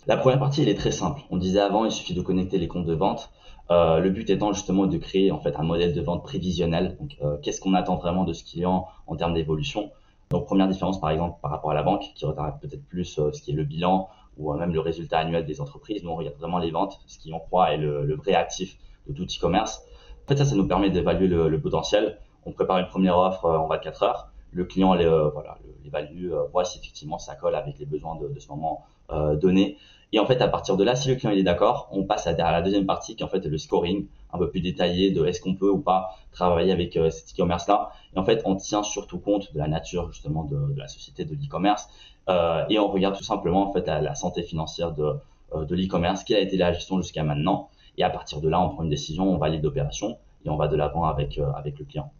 La 0.08 0.16
première 0.16 0.38
partie, 0.38 0.62
elle 0.62 0.70
est 0.70 0.74
très 0.74 0.90
simple. 0.90 1.20
On 1.30 1.36
disait 1.36 1.60
avant, 1.60 1.84
il 1.84 1.90
suffit 1.92 2.14
de 2.14 2.22
connecter 2.22 2.56
les 2.56 2.66
comptes 2.66 2.86
de 2.86 2.94
vente. 2.94 3.30
Euh, 3.70 3.98
le 3.98 4.08
but 4.08 4.30
étant 4.30 4.54
justement 4.54 4.86
de 4.86 4.96
créer 4.96 5.30
en 5.30 5.38
fait 5.38 5.54
un 5.56 5.62
modèle 5.62 5.92
de 5.92 6.00
vente 6.00 6.22
prévisionnel. 6.22 6.96
Donc, 6.98 7.16
euh, 7.22 7.36
qu'est-ce 7.42 7.60
qu'on 7.60 7.74
attend 7.74 7.96
vraiment 7.96 8.24
de 8.24 8.32
ce 8.32 8.42
client 8.42 8.86
en 9.06 9.16
termes 9.16 9.34
d'évolution? 9.34 9.90
Donc, 10.30 10.46
première 10.46 10.66
différence 10.66 10.98
par 10.98 11.10
exemple 11.10 11.38
par 11.42 11.50
rapport 11.50 11.72
à 11.72 11.74
la 11.74 11.82
banque, 11.82 12.04
qui 12.14 12.24
regarde 12.24 12.58
peut-être 12.58 12.86
plus 12.88 13.18
euh, 13.18 13.32
ce 13.32 13.42
qui 13.42 13.50
est 13.50 13.54
le 13.54 13.64
bilan 13.64 14.08
ou 14.38 14.54
même 14.54 14.72
le 14.72 14.80
résultat 14.80 15.18
annuel 15.18 15.44
des 15.44 15.60
entreprises. 15.60 16.02
Nous, 16.02 16.10
on 16.10 16.16
regarde 16.16 16.36
vraiment 16.36 16.58
les 16.58 16.70
ventes, 16.70 17.00
ce 17.06 17.18
qui 17.18 17.30
en 17.34 17.40
croit 17.40 17.74
est 17.74 17.76
le, 17.76 18.14
vrai 18.14 18.32
actif 18.32 18.78
de 19.08 19.12
tout 19.12 19.24
e-commerce. 19.24 19.82
En 20.24 20.28
fait, 20.28 20.38
ça, 20.38 20.46
ça 20.46 20.54
nous 20.54 20.66
permet 20.66 20.88
d'évaluer 20.88 21.26
le, 21.26 21.60
potentiel. 21.60 22.18
On 22.46 22.52
prépare 22.52 22.78
une 22.78 22.86
première 22.86 23.18
offre 23.18 23.44
en 23.44 23.66
24 23.66 24.02
heures. 24.04 24.28
Le 24.52 24.64
client 24.64 24.96
voilà, 24.96 25.58
l'évalue, 25.84 26.30
voit 26.52 26.64
si 26.64 26.78
effectivement 26.78 27.18
ça 27.18 27.34
colle 27.34 27.56
avec 27.56 27.78
les 27.80 27.84
besoins 27.84 28.14
de, 28.14 28.28
de 28.28 28.38
ce 28.38 28.48
moment 28.48 28.86
donné. 29.10 29.76
Et 30.12 30.18
en 30.18 30.26
fait, 30.26 30.40
à 30.40 30.48
partir 30.48 30.76
de 30.76 30.84
là, 30.84 30.96
si 30.96 31.08
le 31.08 31.16
client 31.16 31.32
est 31.32 31.42
d'accord, 31.42 31.88
on 31.92 32.04
passe 32.04 32.26
à, 32.26 32.32
la 32.32 32.62
deuxième 32.62 32.86
partie 32.86 33.14
qui 33.14 33.24
en 33.24 33.28
fait 33.28 33.44
est 33.44 33.48
le 33.48 33.58
scoring, 33.58 34.06
un 34.32 34.38
peu 34.38 34.50
plus 34.50 34.60
détaillé 34.60 35.10
de 35.10 35.24
est-ce 35.26 35.40
qu'on 35.40 35.54
peut 35.54 35.70
ou 35.70 35.78
pas 35.78 36.16
travailler 36.32 36.72
avec 36.72 36.96
euh, 36.96 37.10
cet 37.10 37.34
e-commerce-là. 37.34 37.90
Et 38.14 38.18
en 38.18 38.24
fait, 38.24 38.42
on 38.44 38.56
tient 38.56 38.82
surtout 38.82 39.18
compte 39.18 39.52
de 39.52 39.58
la 39.58 39.68
nature 39.68 40.10
justement 40.10 40.44
de, 40.44 40.74
la 40.76 40.88
société 40.88 41.24
de 41.24 41.34
l'e-commerce 41.34 41.88
euh, 42.28 42.64
et 42.70 42.78
on 42.78 42.88
regarde 42.88 43.16
tout 43.16 43.24
simplement 43.24 43.68
en 43.68 43.72
fait 43.72 43.86
la, 43.86 44.00
la 44.00 44.14
santé 44.14 44.42
financière 44.42 44.92
de, 44.92 45.14
euh, 45.54 45.64
de 45.64 45.74
l'e-commerce, 45.74 46.24
quelle 46.24 46.36
a 46.36 46.40
été 46.40 46.56
la 46.56 46.72
gestion 46.72 47.00
jusqu'à 47.00 47.24
maintenant. 47.24 47.70
Et 47.96 48.04
à 48.04 48.10
partir 48.10 48.40
de 48.40 48.48
là, 48.48 48.60
on 48.60 48.68
prend 48.70 48.82
une 48.82 48.90
décision, 48.90 49.24
on 49.24 49.38
valide 49.38 49.62
l'opération 49.62 50.18
et 50.44 50.50
on 50.50 50.56
va 50.56 50.68
de 50.68 50.76
l'avant 50.76 51.04
avec, 51.04 51.38
euh, 51.38 51.50
avec 51.52 51.78
le 51.78 51.84
client. 51.84 52.12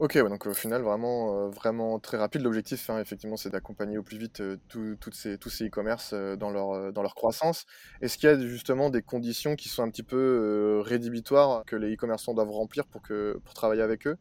Ok, 0.00 0.18
donc 0.18 0.44
au 0.46 0.54
final, 0.54 0.82
vraiment, 0.82 1.36
euh, 1.36 1.48
vraiment 1.50 2.00
très 2.00 2.16
rapide. 2.16 2.42
L'objectif, 2.42 2.90
hein, 2.90 2.98
effectivement, 2.98 3.36
c'est 3.36 3.50
d'accompagner 3.50 3.96
au 3.96 4.02
plus 4.02 4.18
vite 4.18 4.40
euh, 4.40 4.56
toutes 4.68 5.14
ces, 5.14 5.38
tous 5.38 5.50
ces 5.50 5.68
e-commerce 5.68 6.10
euh, 6.12 6.34
dans, 6.34 6.50
leur, 6.50 6.92
dans 6.92 7.02
leur 7.02 7.14
croissance. 7.14 7.64
Est-ce 8.00 8.18
qu'il 8.18 8.28
y 8.28 8.32
a 8.32 8.38
justement 8.40 8.90
des 8.90 9.02
conditions 9.02 9.54
qui 9.54 9.68
sont 9.68 9.84
un 9.84 9.90
petit 9.90 10.02
peu 10.02 10.82
rédhibitoires 10.84 11.64
que 11.64 11.76
les 11.76 11.94
e-commerçants 11.94 12.34
doivent 12.34 12.50
remplir 12.50 12.86
pour, 12.86 13.02
que, 13.02 13.40
pour 13.44 13.54
travailler 13.54 13.82
avec 13.82 14.08
eux? 14.08 14.16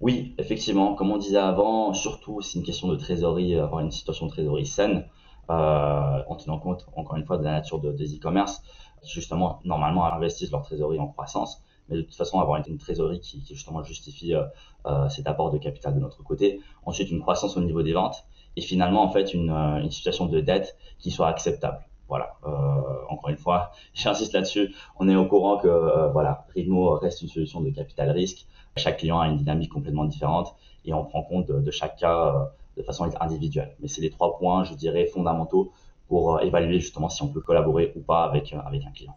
Oui, 0.00 0.34
effectivement. 0.36 0.96
Comme 0.96 1.12
on 1.12 1.18
disait 1.18 1.38
avant, 1.38 1.94
surtout, 1.94 2.40
c'est 2.40 2.58
une 2.58 2.64
question 2.64 2.88
de 2.88 2.96
trésorerie, 2.96 3.56
avoir 3.56 3.80
une 3.80 3.92
situation 3.92 4.26
de 4.26 4.32
trésorerie 4.32 4.66
saine, 4.66 5.06
en 5.48 6.36
tenant 6.36 6.58
compte, 6.58 6.86
encore 6.96 7.16
une 7.16 7.24
fois, 7.24 7.38
de 7.38 7.44
la 7.44 7.52
nature 7.52 7.80
de, 7.80 7.92
des 7.92 8.16
e-commerce, 8.16 8.62
justement, 9.06 9.60
normalement, 9.64 10.04
investissent 10.12 10.50
leur 10.50 10.62
trésorerie 10.62 10.98
en 10.98 11.06
croissance 11.06 11.62
mais 11.88 11.96
de 11.96 12.02
toute 12.02 12.14
façon 12.14 12.40
avoir 12.40 12.62
une, 12.66 12.78
trésorerie 12.78 13.20
qui, 13.20 13.42
justement 13.48 13.82
justifie 13.82 14.34
euh, 14.34 14.44
euh, 14.86 15.08
cet 15.08 15.26
apport 15.26 15.50
de 15.50 15.58
capital 15.58 15.94
de 15.94 16.00
notre 16.00 16.22
côté. 16.22 16.60
Ensuite, 16.86 17.10
une 17.10 17.20
croissance 17.20 17.56
au 17.56 17.60
niveau 17.60 17.82
des 17.82 17.92
ventes 17.92 18.24
et 18.56 18.60
finalement 18.60 19.02
en 19.02 19.10
fait 19.10 19.34
une, 19.34 19.50
euh, 19.50 19.88
situation 19.90 20.26
de 20.26 20.40
dette 20.40 20.76
qui 20.98 21.10
soit 21.10 21.28
acceptable. 21.28 21.84
Voilà. 22.08 22.36
Encore 23.10 23.28
une 23.28 23.36
fois, 23.36 23.70
j'insiste 23.94 24.32
là-dessus. 24.32 24.74
On 24.98 25.08
est 25.08 25.16
au 25.16 25.26
courant 25.26 25.58
que 25.58 25.68
euh, 25.68 26.08
voilà, 26.08 26.46
Ritmo 26.54 26.92
reste 26.94 27.20
une 27.22 27.28
solution 27.28 27.60
de 27.60 27.70
capital 27.70 28.10
risque. 28.10 28.46
Chaque 28.76 28.98
client 28.98 29.20
a 29.20 29.28
une 29.28 29.36
dynamique 29.36 29.70
complètement 29.70 30.04
différente 30.04 30.54
et 30.86 30.94
on 30.94 31.04
prend 31.04 31.22
compte 31.22 31.48
de, 31.48 31.60
de 31.60 31.70
chaque 31.70 31.96
cas 31.96 32.52
de 32.76 32.82
façon 32.82 33.10
individuelle. 33.20 33.76
Mais 33.80 33.88
c'est 33.88 34.00
les 34.00 34.10
trois 34.10 34.38
points, 34.38 34.64
je 34.64 34.74
dirais, 34.74 35.06
fondamentaux 35.06 35.72
pour 36.08 36.40
évaluer 36.40 36.80
justement 36.80 37.10
si 37.10 37.22
on 37.22 37.28
peut 37.28 37.40
collaborer 37.42 37.92
ou 37.96 38.00
pas 38.00 38.24
avec, 38.24 38.54
avec 38.54 38.84
un 38.86 38.90
client. 38.92 39.16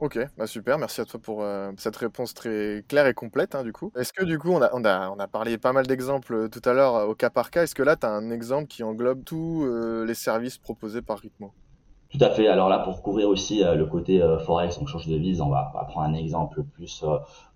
Ok, 0.00 0.16
bah 0.36 0.46
super, 0.46 0.78
merci 0.78 1.00
à 1.00 1.04
toi 1.04 1.18
pour 1.20 1.42
euh, 1.42 1.72
cette 1.76 1.96
réponse 1.96 2.32
très 2.32 2.84
claire 2.86 3.08
et 3.08 3.14
complète, 3.14 3.56
hein, 3.56 3.64
du 3.64 3.72
coup. 3.72 3.90
Est-ce 3.96 4.12
que 4.12 4.24
du 4.24 4.38
coup, 4.38 4.50
on 4.50 4.62
a, 4.62 4.70
on 4.72 4.84
a, 4.84 5.10
on 5.10 5.18
a 5.18 5.26
parlé 5.26 5.58
pas 5.58 5.72
mal 5.72 5.88
d'exemples 5.88 6.34
euh, 6.34 6.48
tout 6.48 6.62
à 6.66 6.72
l'heure 6.72 6.94
euh, 6.94 7.06
au 7.06 7.16
cas 7.16 7.30
par 7.30 7.50
cas, 7.50 7.64
est-ce 7.64 7.74
que 7.74 7.82
là, 7.82 7.96
tu 7.96 8.06
as 8.06 8.10
un 8.10 8.30
exemple 8.30 8.68
qui 8.68 8.84
englobe 8.84 9.24
tous 9.24 9.66
les 10.06 10.14
services 10.14 10.56
proposés 10.56 11.02
par 11.02 11.18
Ritmo 11.18 11.52
Tout 12.10 12.18
à 12.20 12.30
fait, 12.30 12.46
alors 12.46 12.68
là, 12.68 12.78
pour 12.78 13.02
couvrir 13.02 13.28
aussi 13.28 13.64
le 13.64 13.86
côté 13.86 14.24
Forex, 14.46 14.78
on 14.80 14.86
change 14.86 15.08
de 15.08 15.14
devise, 15.14 15.40
on 15.40 15.48
va, 15.48 15.72
prendre 15.88 16.06
un 16.06 16.14
exemple 16.14 16.62
plus, 16.62 17.04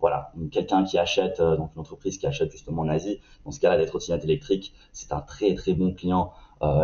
voilà, 0.00 0.32
quelqu'un 0.50 0.82
qui 0.82 0.98
achète, 0.98 1.40
donc 1.40 1.70
une 1.76 1.80
entreprise 1.80 2.18
qui 2.18 2.26
achète 2.26 2.50
justement 2.50 2.82
en 2.82 2.88
Asie, 2.88 3.20
dans 3.44 3.52
ce 3.52 3.60
cas-là, 3.60 3.78
des 3.78 3.86
trottinettes 3.86 4.24
électriques, 4.24 4.74
c'est 4.92 5.12
un 5.12 5.20
très 5.20 5.54
très 5.54 5.74
bon 5.74 5.94
client, 5.94 6.32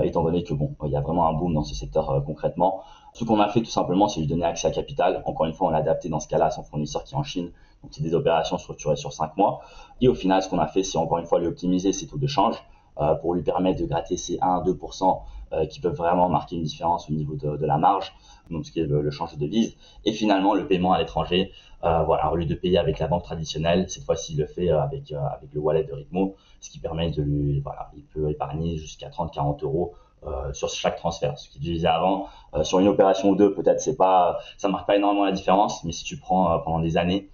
étant 0.05 0.23
donné 0.23 0.45
que 0.45 0.55
bon, 0.55 0.77
il 0.85 0.93
y 0.93 0.97
a 0.97 1.01
vraiment 1.01 1.29
un 1.29 1.33
boom 1.33 1.55
dans 1.55 1.65
ce 1.65 1.75
secteur 1.75 2.23
concrètement. 2.25 2.85
Ce 3.19 3.25
qu'on 3.25 3.41
a 3.41 3.49
fait 3.49 3.63
tout 3.63 3.71
simplement, 3.71 4.07
c'est 4.07 4.21
lui 4.21 4.29
donner 4.29 4.45
accès 4.45 4.69
à 4.69 4.71
capital. 4.71 5.25
Encore 5.27 5.47
une 5.47 5.53
fois, 5.53 5.67
on 5.67 5.71
l'a 5.71 5.79
adapté 5.79 6.09
dans 6.09 6.21
ce 6.21 6.29
cas-là 6.29 6.47
à 6.47 6.51
son 6.53 6.63
fournisseur 6.63 7.03
qui 7.03 7.15
est 7.15 7.17
en 7.17 7.25
Chine. 7.25 7.51
Donc, 7.83 7.91
c'est 7.91 8.01
des 8.01 8.15
opérations 8.15 8.59
structurées 8.59 8.95
sur 8.95 9.13
5 9.13 9.37
mois. 9.37 9.61
Et 10.01 10.07
au 10.07 10.15
final, 10.15 10.41
ce 10.41 10.49
qu'on 10.49 10.61
a 10.61 10.69
fait, 10.69 10.85
c'est 10.85 10.99
encore 10.99 11.19
une 11.19 11.27
fois 11.27 11.41
lui 11.41 11.49
optimiser 11.49 11.93
ses 11.93 12.07
taux 12.07 12.17
de 12.17 12.29
change 12.29 12.55
euh, 13.01 13.17
pour 13.17 13.35
lui 13.35 13.43
permettre 13.43 13.81
de 13.81 13.87
gratter 13.87 14.17
ces 14.17 14.37
1-2% 14.37 15.21
euh, 15.53 15.67
qui 15.67 15.81
peuvent 15.81 15.97
vraiment 15.97 16.29
marquer 16.29 16.55
une 16.55 16.63
différence 16.63 17.11
au 17.11 17.13
niveau 17.13 17.35
de, 17.35 17.67
la 17.67 17.77
marge, 17.77 18.15
donc 18.51 18.65
ce 18.65 18.71
qui 18.71 18.79
est 18.79 18.87
le, 18.87 19.11
change 19.11 19.35
de 19.37 19.41
devise. 19.41 19.77
Et 20.05 20.13
finalement, 20.13 20.55
le 20.55 20.69
paiement 20.69 20.93
à 20.93 21.01
l'étranger, 21.01 21.51
euh, 21.83 22.05
voilà, 22.05 22.33
au 22.33 22.37
lieu 22.37 22.47
de 22.47 22.55
payer 22.55 22.79
avec 22.79 23.01
la 23.01 23.09
banque 23.09 23.25
traditionnelle, 23.25 23.91
cette 23.91 24.05
fois-ci, 24.05 24.35
il 24.35 24.39
le 24.39 24.47
fait 24.47 24.71
avec, 24.71 25.11
avec 25.11 25.53
le 25.53 25.59
wallet 25.59 25.83
de 25.83 25.93
Ritmo, 25.93 26.37
ce 26.61 26.71
qui 26.71 26.79
permet 26.79 27.11
de 27.11 27.23
lui, 27.23 27.59
voilà, 27.59 27.91
il 27.97 28.05
peut 28.05 28.31
épargner 28.31 28.77
jusqu'à 28.77 29.09
30-40 29.09 29.65
euros 29.65 29.95
euh, 30.27 30.53
sur 30.53 30.69
chaque 30.69 30.97
transfert. 30.97 31.39
Ce 31.39 31.49
qui 31.49 31.61
disait 31.61 31.87
avant, 31.87 32.29
euh, 32.55 32.65
sur 32.65 32.81
une 32.81 32.89
opération 32.89 33.31
ou 33.31 33.37
deux, 33.37 33.55
peut-être 33.55 33.81
c'est 33.81 33.97
pas, 33.97 34.39
ça 34.57 34.69
marque 34.69 34.87
pas 34.87 34.97
énormément 34.97 35.25
la 35.25 35.33
différence, 35.33 35.85
mais 35.85 35.93
si 35.93 36.05
tu 36.05 36.17
prends 36.17 36.53
euh, 36.53 36.59
pendant 36.59 36.81
des 36.81 36.97
années, 36.97 37.31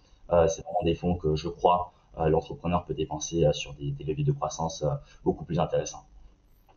c'est 0.49 0.65
vraiment 0.65 0.83
des 0.83 0.97
fonds 0.97 1.15
que 1.15 1.37
je 1.37 1.49
crois 1.49 1.93
l'entrepreneur 2.17 2.85
peut 2.85 2.95
dépenser 2.95 3.45
sur 3.53 3.73
des, 3.75 3.93
des, 3.93 4.03
leviers 4.03 4.25
de 4.25 4.33
croissance 4.33 4.85
beaucoup 5.23 5.45
plus 5.45 5.61
intéressants. 5.61 6.05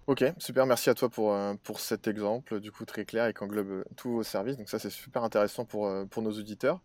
Ok, 0.06 0.24
super, 0.38 0.68
merci 0.68 0.92
à 0.92 0.94
toi 0.94 1.10
pour, 1.10 1.36
pour 1.64 1.80
cet 1.80 2.08
exemple, 2.08 2.60
du 2.60 2.72
coup 2.72 2.86
très 2.86 3.04
clair 3.04 3.26
et 3.26 3.34
qui 3.34 3.44
englobe 3.44 3.84
tous 3.96 4.12
vos 4.12 4.24
services. 4.24 4.58
Donc 4.58 4.70
ça 4.70 4.78
c'est 4.78 4.92
super 4.92 5.24
intéressant 5.24 5.66
pour, 5.66 5.90
pour 6.12 6.22
nos 6.22 6.32
auditeurs. 6.32 6.82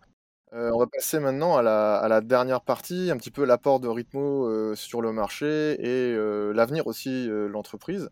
Euh, 0.54 0.70
on 0.74 0.78
va 0.78 0.86
passer 0.86 1.18
maintenant 1.18 1.56
à 1.56 1.62
la, 1.62 2.20
dernière 2.20 2.60
partie, 2.60 3.10
un 3.10 3.16
petit 3.16 3.30
peu 3.30 3.44
l'apport 3.44 3.80
de 3.80 3.88
Ritmo 3.88 4.46
euh, 4.46 4.74
sur 4.74 5.00
le 5.00 5.10
marché 5.10 5.46
et 5.80 6.14
euh, 6.14 6.52
l'avenir 6.52 6.86
aussi 6.86 7.26
de 7.26 7.46
l'entreprise. 7.46 8.10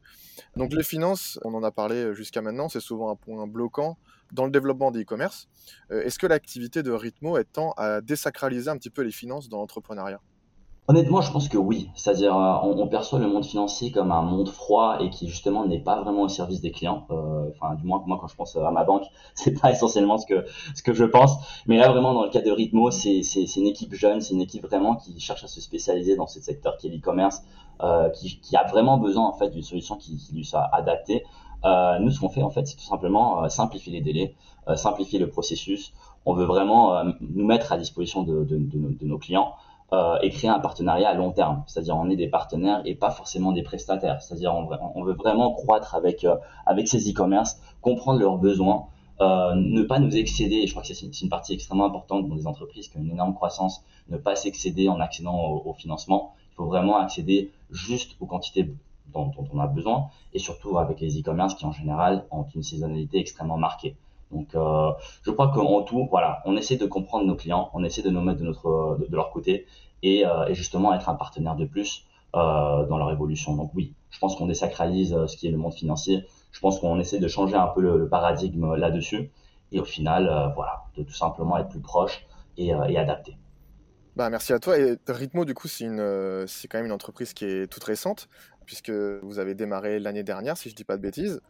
Donc 0.56 0.72
les 0.72 0.82
finances, 0.82 1.38
on 1.44 1.52
en 1.52 1.62
a 1.62 1.70
parlé 1.70 2.14
jusqu'à 2.14 2.40
maintenant, 2.40 2.70
c'est 2.70 2.80
souvent 2.80 3.10
un 3.10 3.16
point 3.16 3.46
bloquant 3.46 3.98
dans 4.32 4.46
le 4.46 4.50
développement 4.50 4.90
des 4.90 5.02
e-commerce. 5.02 5.48
Est-ce 5.90 6.18
que 6.18 6.26
l'activité 6.26 6.82
de 6.82 6.92
Ritmo 6.92 7.36
tend 7.42 7.72
à 7.76 8.00
désacraliser 8.00 8.70
un 8.70 8.78
petit 8.78 8.90
peu 8.90 9.02
les 9.02 9.12
finances 9.12 9.48
dans 9.48 9.58
l'entrepreneuriat? 9.58 10.20
Honnêtement, 10.88 11.20
je 11.20 11.30
pense 11.30 11.48
que 11.48 11.56
oui. 11.56 11.88
C'est-à-dire, 11.94 12.36
euh, 12.36 12.56
on, 12.64 12.86
perçoit 12.88 13.20
le 13.20 13.28
monde 13.28 13.44
financier 13.44 13.92
comme 13.92 14.10
un 14.10 14.22
monde 14.22 14.48
froid 14.48 14.96
et 15.00 15.08
qui 15.10 15.28
justement 15.28 15.64
n'est 15.64 15.78
pas 15.78 16.02
vraiment 16.02 16.22
au 16.22 16.28
service 16.28 16.60
des 16.60 16.72
clients. 16.72 17.06
Euh, 17.10 17.48
enfin, 17.50 17.76
du 17.76 17.84
moins, 17.84 18.02
moi, 18.06 18.18
quand 18.20 18.26
je 18.26 18.34
pense 18.34 18.56
à 18.56 18.70
ma 18.72 18.82
banque, 18.82 19.04
c'est 19.34 19.60
pas 19.60 19.70
essentiellement 19.70 20.18
ce 20.18 20.26
que 20.26 20.44
ce 20.74 20.82
que 20.82 20.92
je 20.92 21.04
pense. 21.04 21.36
Mais 21.66 21.76
là, 21.76 21.90
vraiment, 21.90 22.12
dans 22.12 22.24
le 22.24 22.30
cas 22.30 22.40
de 22.40 22.50
Ritmo, 22.50 22.90
c'est 22.90 23.22
c'est 23.22 23.44
une 23.56 23.66
équipe 23.66 23.94
jeune, 23.94 24.20
c'est 24.20 24.34
une 24.34 24.40
équipe 24.40 24.66
vraiment 24.66 24.96
qui 24.96 25.18
cherche 25.20 25.44
à 25.44 25.48
se 25.48 25.60
spécialiser 25.60 26.16
dans 26.16 26.26
ce 26.26 26.40
secteur 26.40 26.76
qui 26.76 26.88
est 26.88 26.90
l'e-commerce, 26.90 27.42
euh, 27.82 28.08
qui, 28.10 28.40
qui 28.40 28.56
a 28.56 28.64
vraiment 28.66 28.98
besoin 28.98 29.28
en 29.28 29.32
fait 29.32 29.50
d'une 29.50 29.62
solution 29.62 29.96
qui, 29.96 30.16
qui 30.16 30.34
lui 30.34 30.44
soit 30.44 30.68
adaptée. 30.72 31.24
Euh, 31.64 31.98
nous, 31.98 32.10
ce 32.10 32.20
qu'on 32.20 32.28
fait 32.28 32.42
en 32.42 32.50
fait, 32.50 32.66
c'est 32.66 32.76
tout 32.76 32.84
simplement 32.84 33.44
euh, 33.44 33.48
simplifier 33.48 33.92
les 33.92 34.00
délais, 34.00 34.34
euh, 34.68 34.76
simplifier 34.76 35.18
le 35.18 35.28
processus. 35.28 35.92
On 36.26 36.34
veut 36.34 36.44
vraiment 36.44 37.02
nous 37.20 37.46
mettre 37.46 37.72
à 37.72 37.78
disposition 37.78 38.22
de, 38.22 38.44
de, 38.44 38.58
de 38.58 39.06
nos 39.06 39.16
clients 39.16 39.54
euh, 39.92 40.18
et 40.22 40.30
créer 40.30 40.48
un 40.48 40.60
partenariat 40.60 41.08
à 41.08 41.14
long 41.14 41.32
terme. 41.32 41.64
C'est-à-dire 41.66 41.96
on 41.96 42.08
est 42.10 42.16
des 42.16 42.28
partenaires 42.28 42.80
et 42.84 42.94
pas 42.94 43.10
forcément 43.10 43.50
des 43.50 43.64
prestataires. 43.64 44.22
C'est-à-dire 44.22 44.54
on, 44.54 45.02
veut 45.02 45.14
vraiment 45.14 45.52
croître 45.52 45.96
avec 45.96 46.22
euh, 46.22 46.36
avec 46.64 46.86
ces 46.86 47.10
e-commerce, 47.10 47.60
comprendre 47.80 48.20
leurs 48.20 48.38
besoins, 48.38 48.86
euh, 49.20 49.52
ne 49.56 49.82
pas 49.82 49.98
nous 49.98 50.16
excéder. 50.16 50.64
Je 50.66 50.70
crois 50.70 50.82
que 50.82 50.94
c'est 50.94 51.04
une, 51.04 51.12
une, 51.20 51.28
partie 51.28 51.54
extrêmement 51.54 51.86
importante 51.86 52.28
dans 52.28 52.36
des 52.36 52.46
entreprises 52.46 52.88
qui 52.88 52.98
ont 52.98 53.00
une 53.00 53.10
énorme 53.10 53.34
croissance. 53.34 53.82
Ne 54.08 54.16
pas 54.16 54.36
s'excéder 54.36 54.88
en 54.88 55.00
accédant 55.00 55.60
au, 55.64 55.72
financement. 55.72 56.34
Il 56.52 56.54
faut 56.54 56.66
vraiment 56.66 56.98
accéder 56.98 57.50
juste 57.70 58.16
aux 58.20 58.26
quantités 58.26 58.72
dont, 59.12 59.26
dont 59.26 59.48
on 59.52 59.58
a 59.58 59.66
besoin 59.66 60.10
et 60.34 60.38
surtout 60.38 60.78
avec 60.78 61.00
les 61.00 61.18
e-commerce 61.18 61.54
qui 61.54 61.66
en 61.66 61.72
général 61.72 62.26
ont 62.30 62.46
une 62.54 62.62
saisonnalité 62.62 63.18
extrêmement 63.18 63.58
marquée. 63.58 63.96
Donc, 64.30 64.54
euh, 64.54 64.92
je 65.22 65.30
crois 65.30 65.48
qu'en 65.48 65.82
tout, 65.82 66.06
voilà, 66.10 66.40
on 66.44 66.56
essaie 66.56 66.76
de 66.76 66.86
comprendre 66.86 67.26
nos 67.26 67.34
clients, 67.34 67.70
on 67.74 67.82
essaie 67.84 68.02
de 68.02 68.10
nous 68.10 68.20
mettre 68.20 68.38
de 68.38 68.44
notre, 68.44 68.98
de, 69.08 69.16
leur 69.16 69.30
côté 69.30 69.66
et, 70.02 70.24
euh, 70.24 70.46
et, 70.46 70.54
justement 70.54 70.94
être 70.94 71.08
un 71.08 71.14
partenaire 71.14 71.56
de 71.56 71.64
plus 71.64 72.06
euh, 72.36 72.86
dans 72.86 72.96
leur 72.96 73.10
évolution. 73.10 73.56
Donc 73.56 73.72
oui, 73.74 73.94
je 74.10 74.18
pense 74.18 74.36
qu'on 74.36 74.46
désacralise 74.46 75.16
ce 75.26 75.36
qui 75.36 75.48
est 75.48 75.50
le 75.50 75.58
monde 75.58 75.74
financier. 75.74 76.24
Je 76.52 76.60
pense 76.60 76.78
qu'on 76.78 76.98
essaie 77.00 77.18
de 77.18 77.28
changer 77.28 77.56
un 77.56 77.66
peu 77.66 77.80
le, 77.80 78.08
paradigme 78.08 78.74
là-dessus 78.74 79.32
et 79.72 79.80
au 79.80 79.84
final, 79.84 80.52
voilà, 80.56 80.84
de 80.96 81.04
tout 81.04 81.12
simplement 81.12 81.56
être 81.58 81.68
plus 81.68 81.80
proche 81.80 82.24
et, 82.56 82.72
adapté. 82.72 83.36
Bah, 84.16 84.28
merci 84.30 84.52
à 84.52 84.58
toi. 84.58 84.76
Et 84.78 84.96
Ritmo, 85.06 85.44
du 85.44 85.54
coup, 85.54 85.68
c'est 85.68 85.86
quand 85.86 86.78
même 86.78 86.86
une 86.86 86.92
entreprise 86.92 87.32
qui 87.34 87.44
est 87.44 87.70
toute 87.70 87.84
récente, 87.84 88.28
puisque 88.66 88.90
vous 88.90 89.38
avez 89.38 89.54
démarré 89.54 90.00
l'année 90.00 90.24
dernière, 90.24 90.56
si 90.56 90.70
je 90.70 90.74
dis 90.74 90.82
pas 90.84 90.96
de 90.96 91.02
bêtises. 91.02 91.40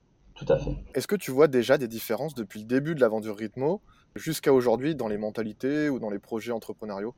Tout 0.40 0.50
à 0.50 0.57
fait. 0.57 0.74
Est-ce 0.94 1.07
que 1.07 1.16
tu 1.16 1.31
vois 1.31 1.48
déjà 1.48 1.76
des 1.76 1.87
différences 1.87 2.35
depuis 2.35 2.61
le 2.61 2.66
début 2.66 2.94
de 2.94 3.00
l'aventure 3.00 3.37
Ritmo 3.37 3.83
jusqu'à 4.14 4.55
aujourd'hui 4.55 4.94
dans 4.94 5.07
les 5.07 5.18
mentalités 5.18 5.90
ou 5.90 5.98
dans 5.98 6.09
les 6.09 6.18
projets 6.18 6.53
entrepreneuriaux? 6.53 7.14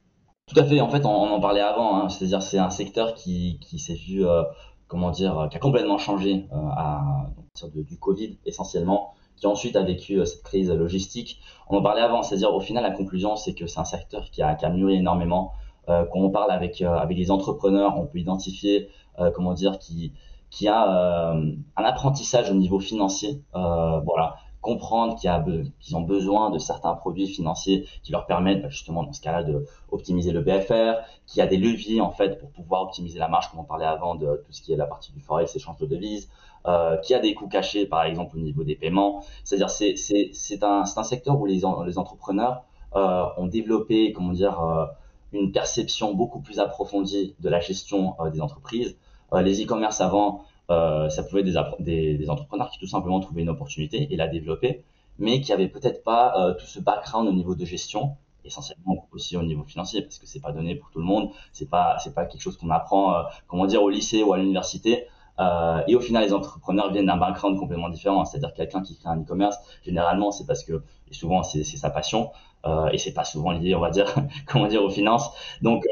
Tout 0.47 0.59
à 0.59 0.65
fait. 0.65 0.81
En 0.81 0.89
fait, 0.89 1.07
on, 1.07 1.09
en 1.09 1.41
parlait 1.41 1.61
avant. 1.61 1.97
Hein. 1.97 2.09
C'est-à-dire, 2.09 2.43
c'est 2.43 2.59
un 2.59 2.71
secteur 2.71 3.15
qui, 3.15 3.61
qui 3.61 3.79
s'est 3.79 3.95
vu, 3.95 4.27
euh, 4.27 4.43
comment 4.89 5.13
dire, 5.13 5.47
qui 5.53 5.57
a 5.57 5.61
complètement 5.61 5.99
changé 5.99 6.49
euh, 6.53 6.57
à 6.57 7.31
partir 7.37 7.69
du 7.85 7.97
Covid 7.97 8.39
essentiellement, 8.45 9.15
qui 9.37 9.47
ensuite 9.47 9.77
a 9.77 9.83
vécu 9.85 10.19
euh, 10.19 10.25
cette 10.25 10.43
crise 10.43 10.73
logistique. 10.73 11.41
On 11.69 11.77
en 11.77 11.83
parlait 11.83 12.03
avant. 12.03 12.25
C'est-à-dire, 12.25 12.53
au 12.53 12.61
final, 12.61 12.83
la 12.83 12.91
conclusion, 12.91 13.37
c'est 13.37 13.55
que 13.55 13.69
c'est 13.69 13.79
un 13.79 13.85
secteur 13.85 14.31
qui 14.33 14.43
a, 14.43 14.57
qui 14.57 14.65
a 14.65 14.71
mûri 14.71 14.97
énormément. 14.97 15.53
quand 15.87 16.19
on 16.19 16.31
parle 16.31 16.51
avec 16.51 16.83
avec 16.83 17.17
des 17.17 17.31
entrepreneurs, 17.31 17.99
on 17.99 18.07
peut 18.07 18.19
identifier, 18.19 18.89
comment 19.35 19.53
dire, 19.53 19.79
qui 19.79 20.13
qui 20.53 20.69
a 20.69 21.33
euh, 21.33 21.55
un 21.77 21.85
apprentissage 21.85 22.51
au 22.51 22.55
niveau 22.55 22.79
financier, 22.79 23.41
euh, 23.57 24.01
voilà, 24.01 24.37
comprendre 24.61 25.19
qu'ils 25.19 25.97
ont 25.97 26.03
besoin 26.03 26.51
de 26.51 26.59
certains 26.59 26.93
produits 26.93 27.27
financiers 27.27 27.89
qui 28.03 28.13
leur 28.13 28.27
permettent 28.27 28.63
bah, 28.63 28.69
justement 28.69 29.03
dans 29.03 29.13
ce 29.15 29.23
cas-là 29.23 29.43
de 29.45 29.65
optimiser 29.91 30.31
le 30.31 30.43
BFR, 30.43 31.01
qu'il 31.27 31.39
y 31.39 31.41
a 31.41 31.47
des 31.47 31.57
leviers 31.57 32.03
en 32.03 32.11
fait 32.11 32.39
pour 32.39 32.51
pouvoir 32.51 32.83
optimiser 32.83 33.19
la 33.19 33.29
marge, 33.29 33.51
comme 33.51 33.61
on 33.61 33.65
parlait 33.65 33.87
avant 33.87 34.15
de 34.15 34.43
tout 34.47 34.53
ce 34.53 34.61
qui 34.61 34.75
est 34.75 34.77
la 34.77 34.87
partie 34.87 35.11
du 35.13 35.21
forex, 35.21 35.57
échange 35.57 35.79
de 35.79 35.87
devises, 35.87 36.29
euh, 36.67 36.99
qu'il 36.99 37.15
y 37.15 37.19
a 37.19 37.23
des 37.23 37.33
coûts 37.33 37.49
cachés 37.49 37.87
par 37.87 38.05
exemple 38.05 38.37
au 38.37 38.41
niveau 38.41 38.63
des 38.63 38.77
paiements. 38.77 39.25
C'est-à-dire 39.45 39.71
c'est 39.71 39.97
c'est 39.97 40.63
un, 40.63 40.85
un 40.97 41.03
secteur 41.03 41.41
où 41.41 41.47
les, 41.47 41.63
les 41.87 41.99
entrepreneurs 41.99 42.63
euh, 42.95 43.25
ont 43.39 43.47
développé 43.47 44.13
comment 44.13 44.33
dire 44.33 44.61
euh, 44.61 44.85
une 45.33 45.51
perception 45.51 46.13
beaucoup 46.13 46.41
plus 46.41 46.61
approfondie 46.61 47.35
de 47.41 47.49
la 47.49 47.61
gestion 47.61 48.17
des 48.31 48.43
entreprises. 48.43 48.99
Euh, 49.33 49.43
les 49.43 49.63
e-commerce 49.65 50.01
avant 50.01 50.45
euh, 50.71 51.09
ça 51.11 51.23
pouvait 51.23 51.43
être 51.43 51.77
des, 51.81 52.17
des, 52.17 52.31
entrepreneurs 52.31 52.71
qui 52.71 52.79
tout 52.79 52.87
simplement 52.87 53.21
trouvaient 53.21 53.43
une 53.43 53.51
opportunité 53.51 54.09
et 54.13 54.17
la 54.17 54.29
développaient, 54.29 54.85
mais 55.19 55.41
qui 55.41 55.53
avaient 55.53 55.69
peut-être 55.69 56.03
pas 56.03 56.35
euh, 56.39 56.55
tout 56.55 56.67
ce 56.67 56.81
background 56.81 57.29
au 57.29 57.33
niveau 57.33 57.55
de 57.55 57.65
gestion, 57.65 58.17
essentiellement 58.45 59.07
aussi 59.13 59.37
au 59.37 59.43
niveau 59.43 59.65
financier, 59.65 60.03
parce 60.03 60.19
que 60.19 60.27
c'est 60.27 60.41
pas 60.41 60.53
donné 60.53 60.75
pour 60.75 60.91
tout 60.91 60.99
le 60.99 61.05
monde, 61.05 61.31
c'est 61.53 61.69
pas 61.69 61.99
c'est 61.99 62.15
pas 62.15 62.25
quelque 62.27 62.41
chose 62.41 62.57
qu'on 62.57 62.71
apprend, 62.71 63.15
euh, 63.15 63.23
comment 63.49 63.67
dire, 63.67 63.83
au 63.83 63.91
lycée 63.91 64.23
ou 64.23 64.33
à 64.33 64.39
l'université. 64.39 65.07
Euh, 65.41 65.83
et 65.89 65.95
au 65.97 66.01
final, 66.01 66.25
les 66.25 66.33
entrepreneurs 66.33 66.93
viennent 66.93 67.07
d'un 67.07 67.17
background 67.17 67.59
complètement 67.59 67.89
différent. 67.89 68.25
C'est-à-dire 68.25 68.53
quelqu'un 68.55 68.83
qui 68.83 68.97
crée 68.99 69.09
un 69.09 69.21
e-commerce, 69.21 69.57
généralement, 69.85 70.31
c'est 70.31 70.47
parce 70.47 70.63
que, 70.63 70.83
et 71.11 71.15
souvent, 71.15 71.43
c'est 71.43 71.65
sa 71.65 71.91
passion. 71.91 72.31
Euh, 72.65 72.89
et 72.93 72.99
c'est 72.99 73.13
pas 73.13 73.25
souvent 73.25 73.51
lié, 73.51 73.75
on 73.75 73.81
va 73.81 73.91
dire, 73.91 74.15
comment 74.47 74.69
dire, 74.69 74.85
aux 74.85 74.91
finances. 74.91 75.31
Donc, 75.63 75.85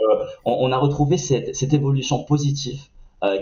on, 0.45 0.53
on, 0.53 0.73
a 0.73 0.79
retrouvé 0.79 1.17
cette, 1.19 1.57
cette 1.57 1.73
évolution 1.73 2.23
positive 2.23 2.81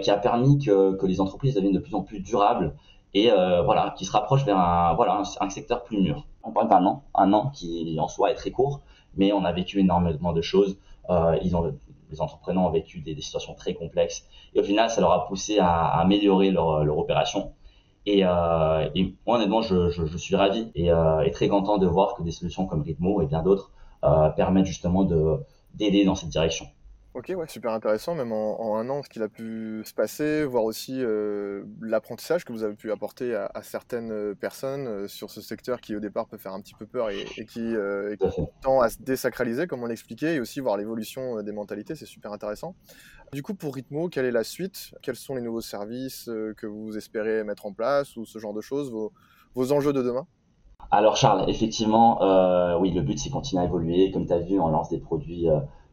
qui 0.02 0.10
a 0.10 0.16
permis 0.16 0.58
que, 0.58 0.96
que, 0.96 1.06
les 1.06 1.20
entreprises 1.20 1.54
deviennent 1.54 1.74
de 1.74 1.78
plus 1.78 1.94
en 1.94 2.02
plus 2.02 2.20
durables 2.20 2.74
et 3.14 3.30
euh, 3.30 3.62
voilà, 3.62 3.94
qui 3.96 4.04
se 4.04 4.12
rapprochent 4.12 4.44
vers 4.44 4.58
un, 4.58 4.94
voilà, 4.94 5.22
un, 5.40 5.50
secteur 5.50 5.84
plus 5.84 6.00
mûr. 6.00 6.26
On 6.42 6.52
parle 6.52 6.68
d'un 6.68 6.84
an, 6.84 7.04
un 7.14 7.32
an 7.32 7.50
qui 7.50 7.96
en 8.00 8.08
soi 8.08 8.30
est 8.30 8.34
très 8.34 8.50
court, 8.50 8.80
mais 9.16 9.32
on 9.32 9.44
a 9.44 9.52
vécu 9.52 9.80
énormément 9.80 10.32
de 10.32 10.42
choses. 10.42 10.78
Euh, 11.10 11.38
ils 11.42 11.56
ont, 11.56 11.72
les 12.10 12.20
entrepreneurs 12.20 12.64
ont 12.64 12.70
vécu 12.70 13.00
des, 13.00 13.14
des, 13.14 13.22
situations 13.22 13.54
très 13.54 13.74
complexes 13.74 14.26
et 14.54 14.60
au 14.60 14.62
final, 14.62 14.90
ça 14.90 15.00
leur 15.00 15.12
a 15.12 15.26
poussé 15.26 15.58
à, 15.58 15.68
à 15.68 16.00
améliorer 16.00 16.50
leur, 16.50 16.84
leur 16.84 16.98
opération. 16.98 17.52
Et, 18.06 18.24
euh, 18.24 18.88
et, 18.94 19.14
moi, 19.26 19.36
honnêtement, 19.36 19.60
je, 19.60 19.90
je, 19.90 20.06
je 20.06 20.16
suis 20.16 20.34
ravi 20.34 20.70
et, 20.74 20.90
euh, 20.90 21.20
et, 21.20 21.30
très 21.30 21.48
content 21.48 21.76
de 21.76 21.86
voir 21.86 22.14
que 22.14 22.22
des 22.22 22.30
solutions 22.30 22.66
comme 22.66 22.80
Ritmo 22.80 23.20
et 23.20 23.26
bien 23.26 23.42
d'autres 23.42 23.70
euh, 24.02 24.30
permettent 24.30 24.64
justement 24.64 25.04
d'aider 25.74 26.06
dans 26.06 26.14
cette 26.14 26.30
direction. 26.30 26.66
Ok, 27.14 27.32
ouais, 27.36 27.48
super 27.48 27.72
intéressant, 27.72 28.14
même 28.14 28.32
en, 28.32 28.60
en 28.60 28.76
un 28.76 28.88
an, 28.90 29.02
ce 29.02 29.08
qu'il 29.08 29.22
a 29.22 29.28
pu 29.28 29.82
se 29.84 29.92
passer, 29.92 30.44
voir 30.44 30.62
aussi 30.62 31.02
euh, 31.02 31.64
l'apprentissage 31.80 32.44
que 32.44 32.52
vous 32.52 32.62
avez 32.62 32.76
pu 32.76 32.92
apporter 32.92 33.34
à, 33.34 33.50
à 33.54 33.62
certaines 33.62 34.12
euh, 34.12 34.34
personnes 34.34 34.86
euh, 34.86 35.08
sur 35.08 35.30
ce 35.30 35.40
secteur 35.40 35.80
qui 35.80 35.96
au 35.96 36.00
départ 36.00 36.26
peut 36.28 36.36
faire 36.36 36.52
un 36.52 36.60
petit 36.60 36.74
peu 36.74 36.86
peur 36.86 37.10
et, 37.10 37.24
et 37.36 37.44
qui, 37.44 37.74
euh, 37.74 38.12
et 38.12 38.18
qui 38.18 38.42
tend 38.62 38.80
à 38.80 38.90
se 38.90 39.02
désacraliser, 39.02 39.66
comme 39.66 39.82
on 39.82 39.86
l'expliquait, 39.86 40.34
et 40.34 40.40
aussi 40.40 40.60
voir 40.60 40.76
l'évolution 40.76 41.42
des 41.42 41.50
mentalités, 41.50 41.96
c'est 41.96 42.06
super 42.06 42.30
intéressant. 42.30 42.76
Du 43.32 43.42
coup, 43.42 43.54
pour 43.54 43.74
Ritmo, 43.74 44.08
quelle 44.08 44.26
est 44.26 44.30
la 44.30 44.44
suite? 44.44 44.94
Quels 45.02 45.16
sont 45.16 45.34
les 45.34 45.42
nouveaux 45.42 45.62
services 45.62 46.30
que 46.56 46.66
vous 46.66 46.96
espérez 46.96 47.42
mettre 47.42 47.66
en 47.66 47.72
place 47.72 48.16
ou 48.16 48.26
ce 48.26 48.38
genre 48.38 48.54
de 48.54 48.60
choses, 48.60 48.92
vos, 48.92 49.12
vos 49.54 49.72
enjeux 49.72 49.92
de 49.92 50.02
demain? 50.02 50.26
Alors 50.90 51.16
Charles, 51.16 51.50
effectivement, 51.50 52.78
oui, 52.78 52.92
le 52.92 53.00
but 53.00 53.18
c'est 53.18 53.30
continuer 53.30 53.62
à 53.62 53.66
évoluer. 53.66 54.12
Comme 54.12 54.26
tu 54.26 54.32
as 54.32 54.38
vu, 54.38 54.60
on 54.60 54.68
lance 54.68 54.88
des 54.88 55.00
produits 55.00 55.48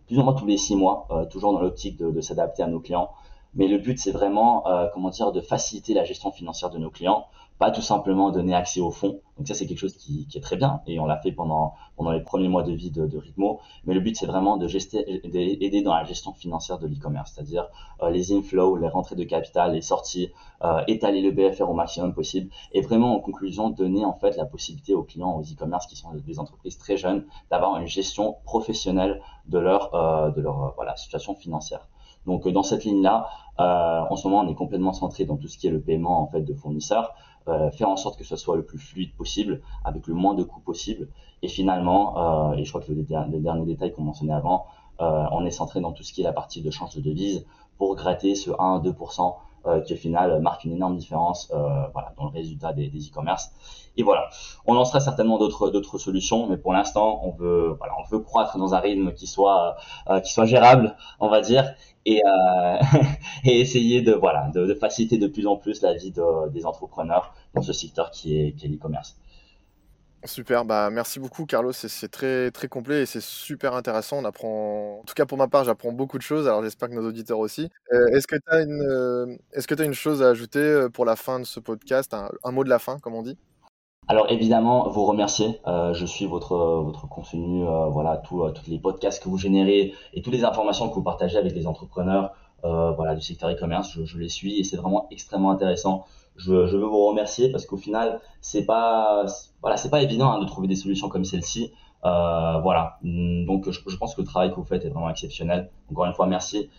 plus 0.08 0.20
ou 0.20 0.24
moins 0.24 0.34
tous 0.34 0.46
les 0.46 0.58
six 0.58 0.76
mois, 0.76 1.08
euh, 1.12 1.26
toujours 1.26 1.54
dans 1.54 1.62
l'optique 1.62 1.98
de, 1.98 2.22
s'adapter 2.22 2.64
à 2.64 2.68
nos 2.68 2.80
clients. 2.80 3.12
Mais 3.56 3.68
le 3.68 3.78
but, 3.78 3.98
c'est 3.98 4.12
vraiment, 4.12 4.68
euh, 4.68 4.88
comment 4.94 5.10
dire, 5.10 5.32
de 5.32 5.42
faciliter 5.42 5.94
la 5.94 6.04
gestion 6.04 6.32
financière 6.32 6.70
de 6.70 6.78
nos 6.78 6.90
clients, 6.90 7.28
pas 7.58 7.72
tout 7.72 7.82
simplement 7.82 8.32
donner 8.32 8.54
accès 8.54 8.82
au 8.82 8.92
fonds. 8.92 9.22
Donc 9.38 9.48
ça, 9.48 9.54
c'est 9.54 9.66
quelque 9.66 9.80
chose 9.80 9.96
qui, 9.96 10.28
qui, 10.28 10.38
est 10.38 10.42
très 10.42 10.56
bien 10.56 10.82
et 10.88 11.00
on 11.00 11.06
l'a 11.06 11.18
fait 11.18 11.32
pendant 11.32 11.74
pendant 11.96 12.12
les 12.12 12.22
premiers 12.22 12.50
mois 12.50 12.64
de 12.64 12.74
vie 12.74 12.92
de, 12.92 13.06
de 13.06 13.18
Ritmo. 13.18 13.60
Mais 13.86 13.94
le 13.94 14.02
but, 14.02 14.16
c'est 14.18 14.26
vraiment 14.26 14.58
de 14.58 14.68
d'aider 14.68 15.82
dans 15.82 15.94
la 15.94 16.04
gestion 16.04 16.34
financière 16.34 16.80
de 16.80 16.88
l'e-commerce, 16.88 17.34
c'est-à-dire 17.34 17.68
euh, 18.02 18.10
les 18.10 18.34
inflows, 18.34 18.76
les 18.76 18.88
rentrées 18.88 19.16
de 19.16 19.24
capital, 19.24 19.74
les 19.74 19.82
sorties, 19.82 20.32
euh, 20.64 20.82
étaler 20.88 21.22
le 21.22 21.32
BFR 21.32 21.70
au 21.70 21.74
maximum 21.74 22.14
possible 22.14 22.50
et 22.74 22.82
vraiment 22.82 23.16
en 23.16 23.20
conclusion 23.20 23.70
donner 23.70 24.04
en 24.04 24.14
fait 24.14 24.36
la 24.36 24.46
possibilité 24.46 24.94
aux 24.94 25.04
clients, 25.04 25.38
aux 25.38 25.44
e-commerce 25.44 25.88
qui 25.88 25.96
sont 25.96 26.10
des 26.14 26.40
entreprises 26.40 26.78
très 26.78 26.98
jeunes, 26.98 27.26
d'avoir 27.52 27.78
une 27.80 27.88
gestion 27.88 28.38
professionnelle 28.44 29.22
de 29.48 29.60
leur 29.60 29.94
euh, 29.96 30.32
de 30.32 30.42
leur 30.42 30.74
voilà 30.76 30.96
situation 30.98 31.36
financière. 31.36 31.88
Donc 32.26 32.48
dans 32.48 32.64
cette 32.64 32.84
ligne-là, 32.86 33.28
euh, 33.60 34.02
en 34.10 34.16
ce 34.16 34.28
moment, 34.28 34.42
on 34.42 34.50
est 34.50 34.56
complètement 34.56 34.94
centré 34.94 35.26
dans 35.26 35.38
tout 35.38 35.48
ce 35.48 35.58
qui 35.58 35.68
est 35.68 35.72
le 35.72 35.82
paiement 35.82 36.22
en 36.22 36.28
fait 36.28 36.42
de 36.42 36.54
fournisseurs, 36.54 37.14
euh, 37.48 37.70
faire 37.72 37.90
en 37.90 37.98
sorte 37.98 38.18
que 38.18 38.24
ce 38.24 38.36
soit 38.36 38.56
le 38.56 38.64
plus 38.64 38.80
fluide 38.80 39.14
possible, 39.16 39.62
avec 39.84 40.08
le 40.08 40.14
moins 40.14 40.34
de 40.34 40.44
coûts 40.44 40.62
possible. 40.62 41.08
Et 41.42 41.48
finalement, 41.48 42.52
euh, 42.52 42.56
et 42.56 42.64
je 42.66 42.70
crois 42.70 42.82
que 42.82 42.92
le, 42.92 43.04
dernier 43.04 43.66
détail 43.66 43.94
qu'on 43.94 44.04
mentionnait 44.04 44.34
avant, 44.34 44.66
euh, 45.02 45.26
on 45.32 45.46
est 45.46 45.52
centré 45.52 45.82
dans 45.82 45.92
tout 45.92 46.04
ce 46.04 46.14
qui 46.14 46.22
est 46.22 46.24
la 46.24 46.34
partie 46.34 46.62
de 46.62 46.72
change 46.72 46.96
de 46.96 47.02
devise 47.02 47.46
pour 47.78 47.96
gratter 47.96 48.36
ce 48.36 48.50
1-2% 48.50 49.22
euh, 49.22 49.30
qui 49.86 49.94
au 49.94 49.98
final 49.98 50.42
marque 50.42 50.64
une 50.66 50.74
énorme 50.74 50.96
différence 50.98 51.52
euh, 51.54 51.88
voilà, 51.94 52.14
dans 52.18 52.26
le 52.26 52.32
résultat 52.32 52.74
des 52.74 52.88
e-commerce. 52.88 53.52
Et 53.98 54.04
voilà, 54.04 54.30
on 54.66 54.74
lancera 54.74 55.00
certainement 55.00 55.38
d'autres 55.38 55.70
d'autres 55.70 55.98
solutions, 55.98 56.48
mais 56.48 56.58
pour 56.58 56.74
l'instant, 56.74 57.22
on 57.24 57.32
veut 57.32 57.76
voilà, 57.78 57.94
on 58.00 58.04
veut 58.10 58.20
croître 58.20 58.58
dans 58.58 58.74
un 58.74 58.80
rythme 58.80 59.14
qui 59.14 59.28
soit 59.28 59.78
euh, 60.10 60.20
qui 60.20 60.34
soit 60.34 60.46
gérable, 60.46 60.96
on 61.20 61.30
va 61.30 61.42
dire, 61.42 61.74
et, 62.06 62.22
euh, 62.26 62.78
et 63.46 63.60
essayer 63.62 64.02
de 64.02 64.14
voilà 64.14 64.50
de, 64.54 64.66
de, 64.66 64.74
faciliter 64.74 65.18
de 65.18 65.28
plus 65.28 65.48
en 65.48 65.56
plus 65.56 65.82
la 65.82 65.94
vie 65.94 66.12
de, 66.12 66.50
des 66.50 66.66
entrepreneurs 66.66 67.34
dans 67.54 67.62
ce 67.62 67.74
secteur 67.74 68.12
qui 68.12 68.38
est 68.40 68.52
qui 68.54 68.66
est 68.66 68.70
l'e-commerce. 68.70 69.18
Super, 70.28 70.66
bah 70.66 70.90
merci 70.90 71.20
beaucoup 71.20 71.46
Carlos, 71.46 71.72
c'est 71.72 72.10
très 72.10 72.50
très 72.50 72.68
complet 72.68 73.04
et 73.04 73.06
c'est 73.06 73.22
super 73.22 73.76
intéressant. 73.76 74.18
On 74.18 74.26
apprend, 74.26 75.00
en 75.02 75.04
tout 75.04 75.14
cas 75.14 75.26
pour 75.26 75.38
ma 75.38 75.48
part, 75.48 75.64
j'apprends 75.64 75.92
beaucoup 75.92 76.18
de 76.18 76.24
choses. 76.24 76.48
Alors 76.48 76.64
j'espère 76.64 76.90
que 76.90 76.96
nos 76.96 77.08
auditeurs 77.08 77.40
aussi. 77.40 77.70
Euh, 77.94 78.08
est-ce 78.08 78.26
que 78.26 78.36
tu 78.36 78.42
as 78.50 78.62
une, 78.62 78.82
euh, 78.82 79.38
est-ce 79.54 79.84
une 79.84 79.94
chose 79.94 80.24
à 80.24 80.30
ajouter 80.30 80.60
euh, 80.60 80.90
pour 80.90 81.06
la 81.06 81.16
fin 81.16 81.40
de 81.40 81.46
ce 81.46 81.60
podcast, 81.60 82.14
un, 82.14 82.52
mot 82.52 82.64
de 82.64 82.70
la 82.70 82.80
fin, 82.80 82.98
comme 83.00 83.14
on 83.14 83.22
dit? 83.22 83.38
Alors 84.08 84.32
évidemment, 84.32 84.90
vous 84.90 85.06
remercier. 85.06 85.60
Je 85.66 86.06
suis 86.06 86.26
votre 86.26 86.56
votre 86.56 87.08
contenu, 87.08 87.66
voilà, 87.92 88.18
tous 88.18 88.52
les 88.68 88.80
podcasts 88.80 89.24
que 89.24 89.30
vous 89.30 89.38
générez 89.38 89.94
et 90.14 90.22
toutes 90.22 90.34
les 90.34 90.44
informations 90.44 90.90
que 90.90 90.96
vous 90.96 91.04
partagez 91.04 91.38
avec 91.38 91.54
les 91.54 91.68
entrepreneurs, 91.68 92.36
voilà, 92.64 93.16
du 93.16 93.22
secteur 93.22 93.50
e-commerce. 93.50 93.98
Je, 94.04 94.18
les 94.18 94.30
suis 94.30 94.60
et 94.60 94.64
c'est 94.64 94.78
vraiment 94.78 95.08
extrêmement 95.12 95.52
intéressant. 95.52 96.06
Je, 96.38 96.66
je 96.68 96.78
veux 96.78 96.86
vous 96.86 97.08
remercier 97.08 97.50
parce 97.52 97.66
qu'au 97.66 97.78
final, 97.78 98.20
c'est 98.42 98.66
pas 98.66 99.26
voilà, 99.62 99.78
c'est 99.78 99.90
pas 99.90 100.02
évident 100.02 100.32
hein, 100.32 100.40
de 100.40 100.46
trouver 100.46 100.68
des 100.68 100.76
solutions 100.76 101.10
comme 101.10 101.26
celle-ci. 101.26 101.72
voilà, 102.04 102.98
donc 103.04 103.70
je, 103.70 103.80
je 103.88 103.98
pense 103.98 104.16
que 104.16 104.22
le 104.22 104.28
travail 104.28 104.50
que 104.52 104.56
vous 104.56 104.66
faites 104.66 104.86
est 104.86 104.90
vraiment 104.90 105.10
exceptionnel. 105.10 105.70
Encore 105.92 106.06
une 106.06 106.14
fois, 106.14 106.28
merci. 106.28 106.70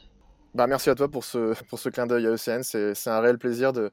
Bah, 0.55 0.67
merci 0.67 0.89
à 0.89 0.95
toi 0.95 1.09
pour 1.09 1.25
ce, 1.25 1.55
pour 1.65 1.79
ce 1.79 1.89
clin 1.89 2.07
d'œil 2.07 2.27
à 2.27 2.31
ECN. 2.31 2.63
C'est 2.63 3.11
un 3.11 3.21
réel 3.21 3.39
plaisir 3.39 3.73
de, 3.73 3.91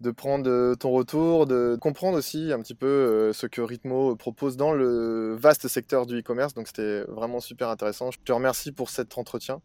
de 0.00 0.10
prendre 0.10 0.74
ton 0.74 0.90
retour, 0.90 1.46
de 1.46 1.78
comprendre 1.80 2.18
aussi 2.18 2.52
un 2.52 2.60
petit 2.60 2.74
peu 2.74 3.32
ce 3.32 3.46
que 3.46 3.60
Ritmo 3.60 4.16
propose 4.16 4.56
dans 4.56 4.72
le 4.72 5.34
vaste 5.38 5.68
secteur 5.68 6.04
du 6.06 6.18
e-commerce. 6.20 6.54
Donc 6.54 6.66
c'était 6.66 7.02
vraiment 7.04 7.40
super 7.40 7.68
intéressant. 7.68 8.10
Je 8.10 8.18
te 8.24 8.32
remercie 8.32 8.72
pour 8.72 8.90
cet 8.90 9.16
entretien. 9.16 9.60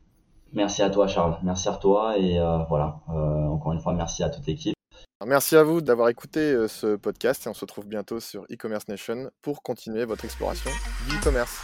Merci 0.54 0.82
à 0.82 0.90
toi 0.90 1.08
Charles, 1.08 1.38
merci 1.44 1.68
à 1.68 1.74
toi 1.74 2.18
et 2.18 2.40
euh, 2.40 2.60
voilà, 2.70 3.02
euh, 3.10 3.48
encore 3.48 3.74
une 3.74 3.80
fois 3.80 3.94
merci 3.94 4.24
à 4.24 4.30
toute 4.30 4.48
l'équipe. 4.48 4.77
Merci 5.26 5.56
à 5.56 5.64
vous 5.64 5.82
d'avoir 5.82 6.10
écouté 6.10 6.68
ce 6.68 6.96
podcast 6.96 7.46
et 7.46 7.50
on 7.50 7.54
se 7.54 7.62
retrouve 7.62 7.88
bientôt 7.88 8.20
sur 8.20 8.44
e-commerce 8.52 8.88
nation 8.88 9.32
pour 9.42 9.64
continuer 9.64 10.06
votre 10.06 10.26
exploration 10.26 10.70
du 11.10 11.16
e-commerce. 11.16 11.64